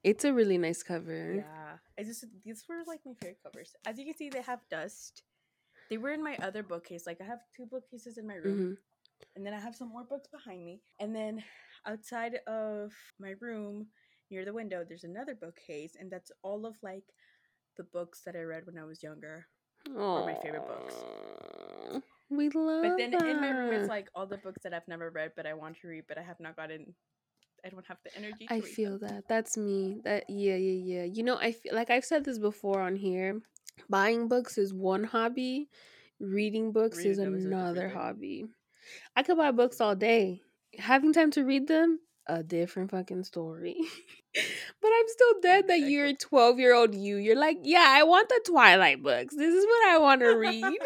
[0.03, 3.75] it's a really nice cover Yeah, I just these were like my favorite covers.
[3.85, 5.23] As you can see, they have dust.
[5.89, 7.05] They were in my other bookcase.
[7.07, 8.59] Like I have two bookcases in my room.
[8.59, 8.77] Mhm.
[9.35, 10.81] and then I have some more books behind me.
[10.99, 11.43] And then
[11.85, 13.87] outside of my room,
[14.29, 17.05] near the window, there's another bookcase, and that's all of like
[17.77, 19.47] the books that I read when I was younger.
[19.95, 20.95] Or my favorite books.
[22.29, 25.09] We love But then in my room, it's like all the books that I've never
[25.09, 26.93] read, but I want to read, but I have not gotten.
[27.65, 28.47] I don't have the energy.
[28.47, 29.09] To I feel them.
[29.09, 29.27] that.
[29.29, 29.99] That's me.
[30.03, 31.03] That yeah, yeah, yeah.
[31.05, 33.39] You know, I feel like I've said this before on here.
[33.89, 35.69] Buying books is one hobby.
[36.19, 37.97] Reading books is Reading is another thing.
[37.97, 38.45] hobby.
[39.15, 40.41] I could buy books all day.
[40.77, 43.77] Having time to read them, a different fucking story.
[44.33, 47.17] but I'm still dead that you're a 12 year old you.
[47.17, 49.35] You're like, yeah, I want the Twilight books.
[49.35, 50.65] This is what I want to read.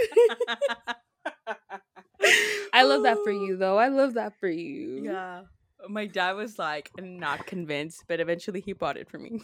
[2.74, 3.78] I love that for you, though.
[3.78, 5.04] I love that for you.
[5.04, 5.44] Yeah.
[5.90, 9.42] My dad was like not convinced, but eventually he bought it for me.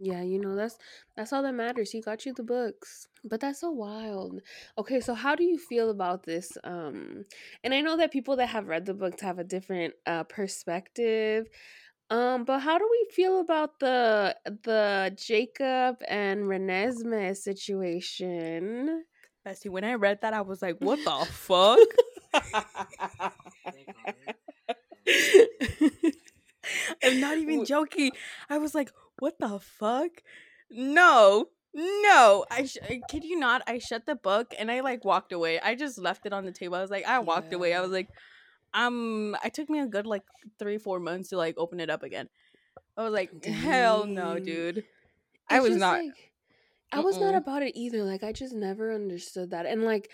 [0.00, 0.76] Yeah, you know that's
[1.16, 1.92] that's all that matters.
[1.92, 3.08] He got you the books.
[3.24, 4.40] But that's so wild.
[4.76, 7.24] Okay, so how do you feel about this um
[7.62, 11.46] and I know that people that have read the books have a different uh perspective.
[12.10, 19.04] Um but how do we feel about the the Jacob and Renesmee situation?
[19.46, 21.78] Bestie, when I read that, I was like, what the fuck?
[27.02, 28.12] I'm not even joking.
[28.48, 30.10] I was like, what the fuck?
[30.70, 32.44] No, no.
[32.50, 33.62] I, sh- I kid you not.
[33.66, 35.60] I shut the book and I like walked away.
[35.60, 36.76] I just left it on the table.
[36.76, 37.74] I was like, I walked away.
[37.74, 38.08] I was like,
[38.72, 40.22] um, I took me a good like
[40.58, 42.28] three, four months to like open it up again.
[42.96, 44.84] I was like, hell no, dude.
[45.50, 45.98] I was not.
[45.98, 46.30] like-
[46.94, 48.04] I was not about it either.
[48.04, 49.66] Like I just never understood that.
[49.66, 50.12] And like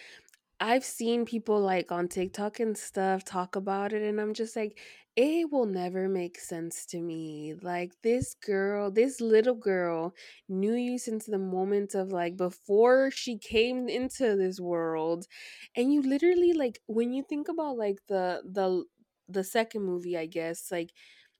[0.60, 4.80] I've seen people like on TikTok and stuff talk about it and I'm just like
[5.16, 7.54] it will never make sense to me.
[7.54, 10.14] Like this girl, this little girl
[10.48, 15.26] knew you since the moment of like before she came into this world.
[15.76, 18.84] And you literally like when you think about like the the
[19.28, 20.92] the second movie, I guess, like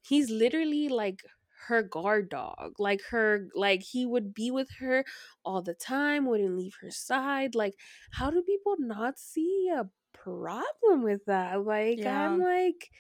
[0.03, 1.23] he's literally like
[1.69, 5.05] her guard dog like her like he would be with her
[5.45, 7.75] all the time wouldn't leave her side like
[8.13, 12.27] how do people not see a problem with that like Yeah.
[12.31, 12.91] i'm like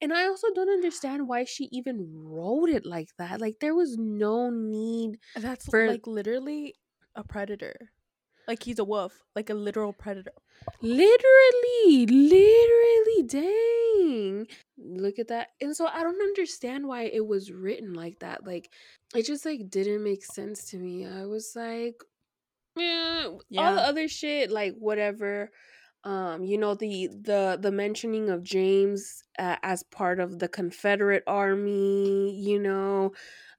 [0.00, 3.96] and i also don't understand why she even wrote it like that like there was
[3.98, 6.74] no need That's for- like literally
[7.14, 7.90] a predator.
[8.48, 10.32] Like he's a wolf, like a literal predator.
[10.82, 17.94] literally literally dang look at that and so i don't understand why it was written
[17.94, 18.68] like that like
[19.14, 21.94] it just like didn't make sense to me i was like
[22.76, 23.26] yeah,
[23.64, 25.50] all the other shit, like whatever.
[26.02, 31.24] Um, you know the the the mentioning of James uh, as part of the Confederate
[31.26, 32.40] Army.
[32.40, 33.12] You know,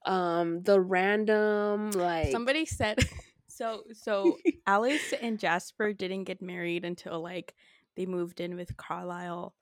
[0.05, 2.97] um, the random like Somebody said
[3.53, 4.37] so so
[4.67, 7.53] Alice and Jasper didn't get married until like
[7.95, 9.53] they moved in with Carlisle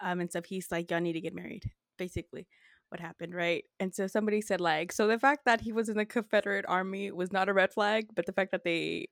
[0.00, 0.46] um and stuff.
[0.46, 2.46] He's like, Y'all need to get married, basically.
[2.90, 3.64] What happened, right?
[3.78, 7.10] And so somebody said, like, so the fact that he was in the Confederate Army
[7.10, 9.08] was not a red flag, but the fact that they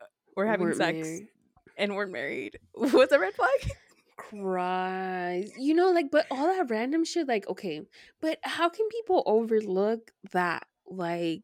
[0.00, 0.04] uh,
[0.36, 1.28] were having weren't sex married.
[1.76, 3.72] and weren't married was a red flag.
[4.16, 5.52] Christ.
[5.58, 7.80] You know, like, but all that random shit, like, okay,
[8.20, 10.66] but how can people overlook that?
[10.86, 11.42] Like,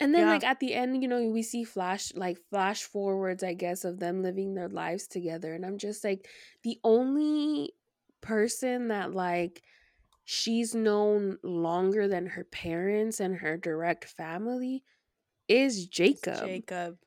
[0.00, 0.28] and then, Yeah.
[0.28, 3.98] like, at the end, you know, we see flash, like, flash forwards, I guess, of
[3.98, 5.54] them living their lives together.
[5.54, 6.28] And I'm just like,
[6.62, 7.72] the only
[8.20, 9.62] person that, like,
[10.24, 14.84] she's known longer than her parents and her direct family
[15.48, 16.98] is Jacob Jacob.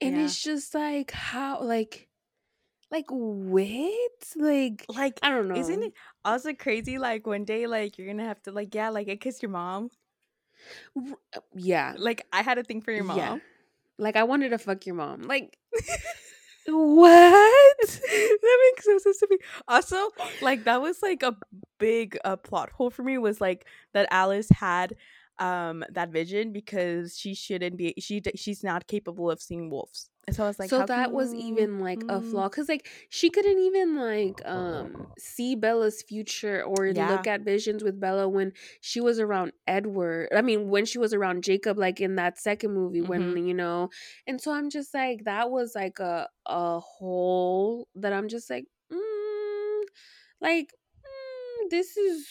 [0.00, 0.18] and Yeah.
[0.18, 2.08] it's just like how like
[2.90, 5.94] like what like Like i don't know Isn't it
[6.24, 6.98] also crazy?
[6.98, 9.90] Like one day, like you're gonna have to, like, yeah, like I kiss your mom.
[10.96, 13.16] Uh, yeah Like I had a thing for your mom.
[13.18, 13.38] yeah
[13.98, 15.58] like i wanted to fuck your mom like
[16.66, 19.38] what that makes no sense to me.
[19.68, 19.96] Also,
[20.40, 21.36] like that was like a
[21.78, 24.94] big uh, plot hole for me was like that Alice had
[25.38, 30.08] um that vision because she shouldn't be she she's not capable of seeing wolves.
[30.30, 32.24] So I was like, so how that was even like a Mm.
[32.30, 37.08] flaw because like she couldn't even like um see bella's future or Yeah.
[37.08, 41.12] look at visions with bella when she was around edward i mean when she was
[41.12, 43.36] around jacob like in that second movie when Mm-hmm.
[43.46, 43.88] you know
[44.26, 48.66] and so i'm just like that was like a a hole that i'm just like
[48.92, 49.80] mm,
[50.40, 50.72] like
[51.04, 52.26] mm, this is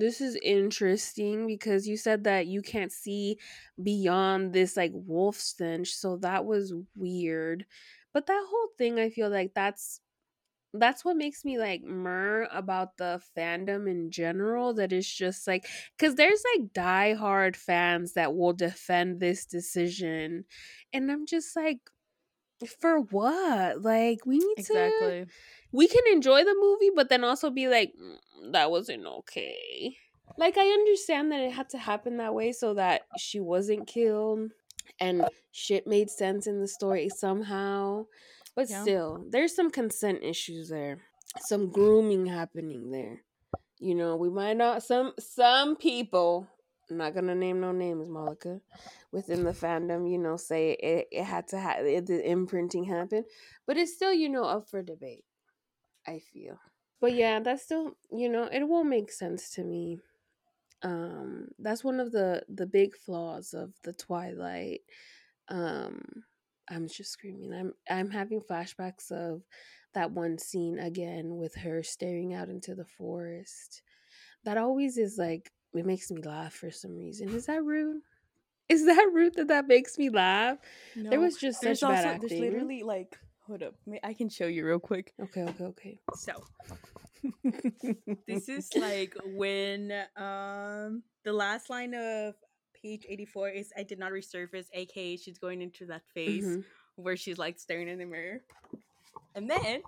[0.00, 3.38] this is interesting because you said that you can't see
[3.82, 7.66] beyond this like wolf stench so that was weird
[8.12, 10.00] but that whole thing i feel like that's
[10.74, 15.66] that's what makes me like mur about the fandom in general that is just like
[15.96, 20.44] because there's like diehard fans that will defend this decision
[20.92, 21.78] and i'm just like
[22.80, 25.26] for what like we need to exactly.
[25.76, 29.98] We can enjoy the movie, but then also be like, "Mm, that wasn't okay.
[30.38, 34.52] Like, I understand that it had to happen that way so that she wasn't killed
[35.00, 38.06] and shit made sense in the story somehow.
[38.54, 38.82] But Yeah.
[38.82, 41.02] still, there's some consent issues there,
[41.40, 43.24] some grooming happening there.
[43.78, 46.48] You know, we might not, some, some people,
[46.90, 48.62] I'm not gonna name no names, Malika,
[49.12, 53.26] within the fandom, you know, say it, it had to have, the imprinting happened,
[53.66, 55.24] but it's still, you know, up for debate.
[56.06, 56.58] I feel.
[57.00, 59.98] But yeah, that's still, you know, it won't make sense to me.
[60.82, 64.80] Um that's one of the the big flaws of the Twilight.
[65.48, 66.02] Um
[66.68, 67.52] I'm just screaming.
[67.52, 69.42] I'm I'm having flashbacks of
[69.94, 73.82] that one scene again with her staring out into the forest.
[74.44, 77.28] That always is like it makes me laugh for some reason.
[77.28, 78.02] Is that rude?
[78.68, 80.58] Is that rude that that makes me laugh?
[80.96, 82.28] There was just such bad also acting.
[82.28, 85.12] there's literally like hold up, I can show you real quick.
[85.20, 86.00] Okay, okay, okay.
[86.16, 86.32] So
[88.26, 92.34] this is like when um the last line of
[92.82, 96.64] page 84 is I did not resurface, aka she's going into that phase Mhm.
[96.96, 98.42] where she's like staring in the mirror.
[99.34, 99.82] And then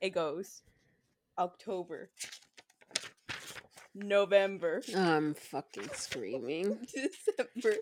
[0.00, 0.62] it goes
[1.38, 2.10] October,
[3.96, 6.78] November, I'm fucking screaming.
[6.94, 7.76] December.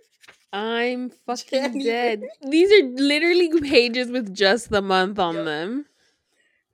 [0.53, 1.85] I'm fucking January.
[1.85, 2.23] dead.
[2.49, 5.45] These are literally pages with just the month on Yup.
[5.45, 5.87] them.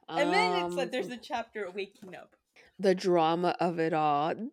[0.09, 2.35] And then it's like Um, there's a chapter waking up.
[2.79, 4.35] the drama of it all.
[4.35, 4.51] Dang.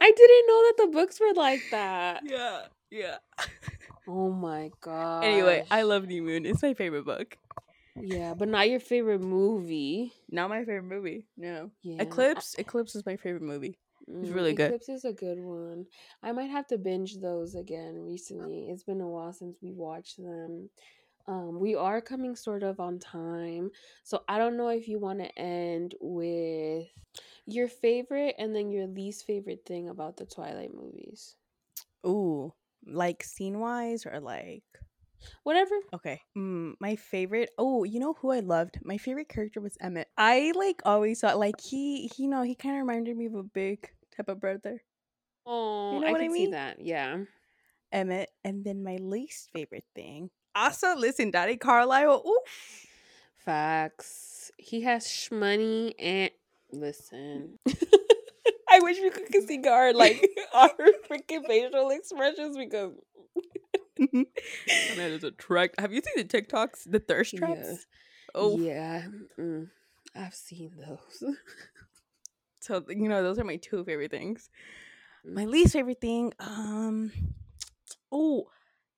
[0.00, 2.22] I didn't know that the books were like that.
[2.24, 3.16] Yeah, yeah.
[4.08, 5.22] Oh my god.
[5.22, 6.44] Anyway, I love New Moon.
[6.44, 7.38] It's my favorite book.
[8.00, 10.12] Yeah, but not your favorite movie.
[10.30, 11.26] Not my favorite movie.
[11.36, 11.70] No.
[11.82, 12.02] Yeah.
[12.02, 12.54] Eclipse.
[12.58, 13.78] Eclipse is my favorite movie.
[14.08, 14.66] It's really good.
[14.66, 15.86] Eclipse is a good one.
[16.22, 18.68] I might have to binge those again recently.
[18.70, 20.70] It's been a while since we watched them.
[21.28, 23.70] Um, we are coming sort of on time.
[24.02, 26.88] So I don't know if you want to end with
[27.46, 31.36] your favorite and then your least favorite thing about the Twilight movies.
[32.04, 32.52] Ooh,
[32.84, 34.64] like scene wise or like
[35.42, 35.74] Whatever.
[35.94, 36.20] okay.
[36.36, 37.50] Mm, my favorite.
[37.58, 38.78] Oh, you know who I loved?
[38.82, 40.08] My favorite character was Emmett.
[40.16, 43.34] I like always thought like he, he you know, he kind of reminded me of
[43.34, 44.82] a big type of brother,
[45.46, 46.80] Oh, know I what can I see that.
[46.80, 47.18] Yeah.
[47.92, 48.30] Emmett.
[48.44, 50.30] And then my least favorite thing.
[50.54, 52.22] Also, listen, Daddy Carlisle.
[52.26, 52.40] Ooh,
[53.36, 54.50] Facts.
[54.56, 56.30] He has shmoney and
[56.70, 57.58] listen.
[58.70, 60.70] I wish we could see our like our
[61.10, 62.92] freaking facial expressions because
[64.12, 65.72] and that is a track.
[65.78, 67.68] Have you seen the TikToks, the thirst traps?
[67.68, 67.76] Yeah.
[68.34, 69.02] Oh, yeah,
[69.38, 69.68] mm,
[70.16, 71.36] I've seen those.
[72.60, 74.48] so you know those are my two favorite things.
[75.26, 75.34] Mm.
[75.34, 77.12] My least favorite thing, um,
[78.10, 78.48] oh,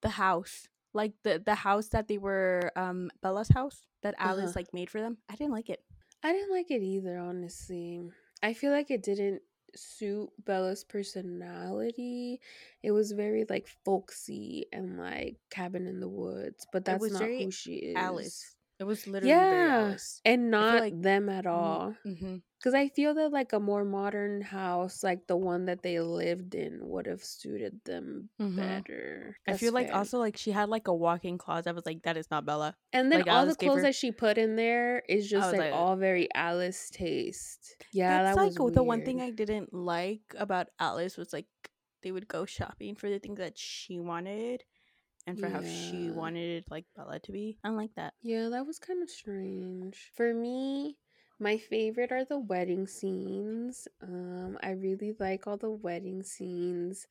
[0.02, 4.52] the house, like the the house that they were, um, Bella's house that Alice Uh-huh.
[4.56, 5.18] like made for them.
[5.28, 5.82] I didn't like it.
[6.22, 8.02] I didn't like it either, honestly.
[8.42, 9.42] I feel like it didn't
[9.76, 12.40] suit Bella's personality.
[12.82, 17.50] It was very like folksy and like cabin in the woods, but that's not who
[17.50, 17.96] she is.
[17.96, 18.56] Alice.
[18.80, 20.20] It was literally very Yeah, Alice.
[20.24, 21.94] and not like them at all.
[22.06, 22.36] Mm-hmm.
[22.64, 26.54] Because I feel that like a more modern house, like the one that they lived
[26.54, 28.56] in, would have suited them Mhm.
[28.56, 29.36] better.
[29.46, 29.96] I That's feel like fair.
[29.96, 31.68] also like she had like a walk-in closet.
[31.68, 32.74] I was like, that is not Bella.
[32.94, 35.52] And then Like, all Alice the clothes her- that she put in there is just
[35.52, 37.76] like, like- all very Alice taste.
[37.92, 39.20] Yeah, That's that like the one thing.
[39.20, 41.48] I didn't like about Alice was like
[42.02, 44.64] they would go shopping for the things that she wanted
[45.26, 47.58] and for how she wanted like Bella to be.
[47.62, 48.14] I like that.
[48.22, 50.12] Yeah, that was kind of strange.
[50.16, 50.96] For me,
[51.38, 53.88] my favorite are the wedding scenes.
[54.02, 57.06] Um, I really like all the wedding scenes.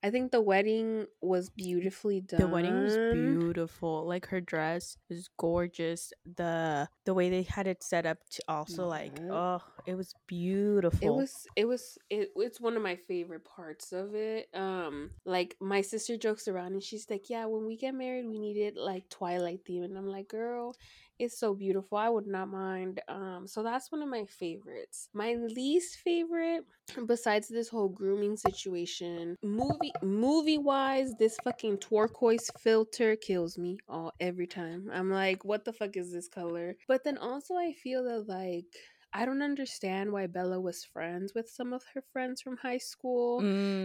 [0.00, 2.40] I think the wedding was beautifully done.
[2.40, 4.06] The wedding was beautiful.
[4.06, 6.12] Like her dress was gorgeous.
[6.36, 11.00] The the way they had it set up to also like oh, it was beautiful.
[11.02, 14.48] It was it was it, it's one of my favorite parts of it.
[14.54, 18.38] Um like my sister jokes around and she's like, "Yeah, when we get married, we
[18.38, 20.76] need it like twilight theme." And I'm like, "Girl,
[21.18, 21.98] it's so beautiful.
[21.98, 25.08] I would not mind." Um so that's one of my favorites.
[25.12, 26.64] My least favorite
[27.06, 34.12] besides this whole grooming situation, movie movie wise, this fucking turquoise filter kills me all
[34.20, 34.90] every time.
[34.92, 38.74] I'm like, "What the fuck is this color?" But then also I feel that like
[39.18, 43.40] I don't understand why Bella was friends with some of her friends from high school.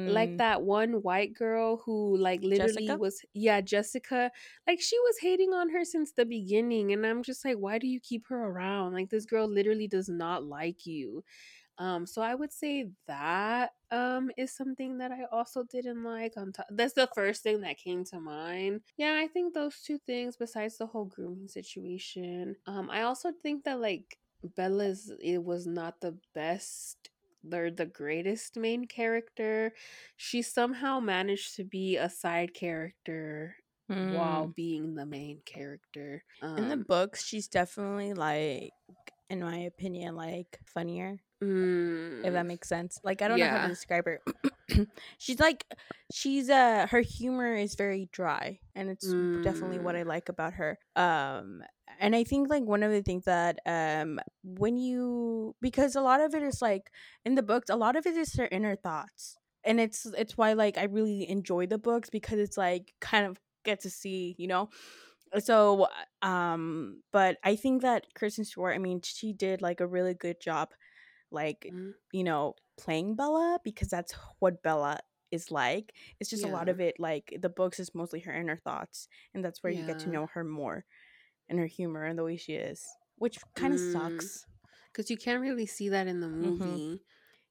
[0.06, 0.38] Like Mm.
[0.38, 2.98] that one white girl who like literally Jessica?
[3.00, 4.32] was yeah, Jessica.
[4.68, 7.88] Like she was hating on her since the beginning and I'm just like why do
[7.88, 8.94] you keep her around?
[8.94, 11.24] Like this girl literally does not like you.
[11.80, 16.52] Um so I would say that um is something that I also didn't like on
[16.52, 16.68] top.
[16.70, 18.82] That's the first thing that came to mind.
[18.98, 22.56] Yeah, I think those two things besides the whole grooming situation.
[22.68, 27.10] Um I also think that like Bella's it was not the best
[27.52, 29.74] or the greatest main character.
[30.18, 33.58] She somehow managed to be a side character
[34.00, 34.54] while Mm.
[34.56, 36.24] being the main character.
[36.42, 38.74] Um, in the books, she's definitely like,
[39.30, 41.20] in my opinion, like funnier.
[42.24, 43.00] If that mm, makes sense.
[43.04, 44.22] Like I don't know how to describe her.
[45.18, 45.66] she's like,
[46.10, 49.98] she's uh, her humor is very dry, and it's definitely what Mm.
[49.98, 50.80] I like about her.
[50.96, 51.64] Um,
[52.04, 56.22] and I think like one of the things that um, when you because a lot
[56.22, 56.92] of it is like
[57.26, 60.54] in the books, a lot of it is her inner thoughts, and it's it's why
[60.54, 64.48] like I really enjoy the books because it's like kind of get to see, you
[64.48, 64.70] know?
[65.40, 65.88] So
[66.22, 70.40] um but i think that kristen stewart i mean she did like a really good
[70.42, 70.70] job
[71.32, 75.00] like mm, you know playing bella because that's what bella
[75.32, 75.94] is like.
[76.20, 79.44] It's just a lot of it like the books is mostly her inner thoughts and
[79.44, 80.86] that's where you get to know her more
[81.54, 84.30] and her humor and the way she is which kind of Mm.
[84.34, 84.48] sucks
[84.92, 86.82] Because you can't really see that in the Mhm.
[86.82, 87.04] movie.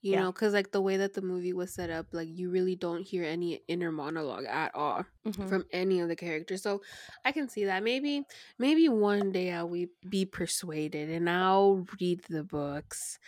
[0.02, 0.18] You Yeah.
[0.18, 3.02] know, because like the way that the movie was set up, like you really don't
[3.02, 5.52] hear any inner monologue at all Mhm.
[5.52, 6.62] from any of the characters.
[6.62, 6.82] So
[7.24, 7.82] I can see that.
[7.84, 8.24] Maybe,
[8.58, 9.72] maybe one day I'll
[10.08, 13.18] be persuaded and I'll read the books.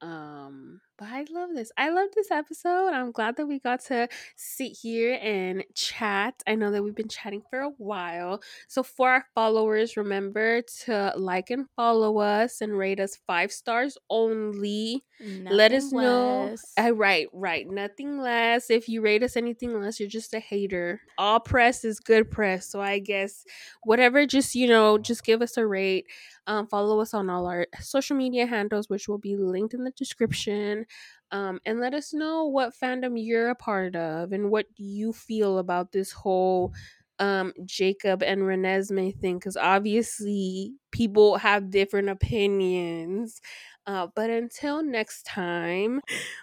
[0.00, 1.72] Um, but I love this.
[1.76, 2.90] I love this episode.
[2.92, 6.40] I'm glad that we got to sit here and chat.
[6.46, 8.40] I know that we've been chatting for a while.
[8.68, 13.98] So for our followers, remember to like and follow us and rate us five stars
[14.10, 15.02] only.
[15.50, 16.44] Let us Nothing know.
[16.50, 16.72] less.
[16.78, 17.68] Uh, right, right.
[17.68, 18.70] Nothing less.
[18.70, 21.00] If you rate us anything less, you're just a hater.
[21.18, 22.68] All press is good press.
[22.68, 23.44] So I guess
[23.84, 26.06] whatever, just you know, just give us a rate.
[26.48, 29.92] Um, follow us on all our social media handles, which will be linked in the
[29.92, 30.86] description.
[31.30, 35.58] Um, and let us know what fandom you're a part of and what you feel
[35.58, 36.72] about this whole
[37.18, 43.40] um Jacob and Renesmee thing because obviously people have different opinions.
[43.86, 46.00] Uh, but until next time,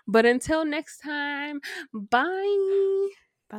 [0.08, 1.62] but until next time,
[1.93, 3.08] bye.
[3.50, 3.58] bye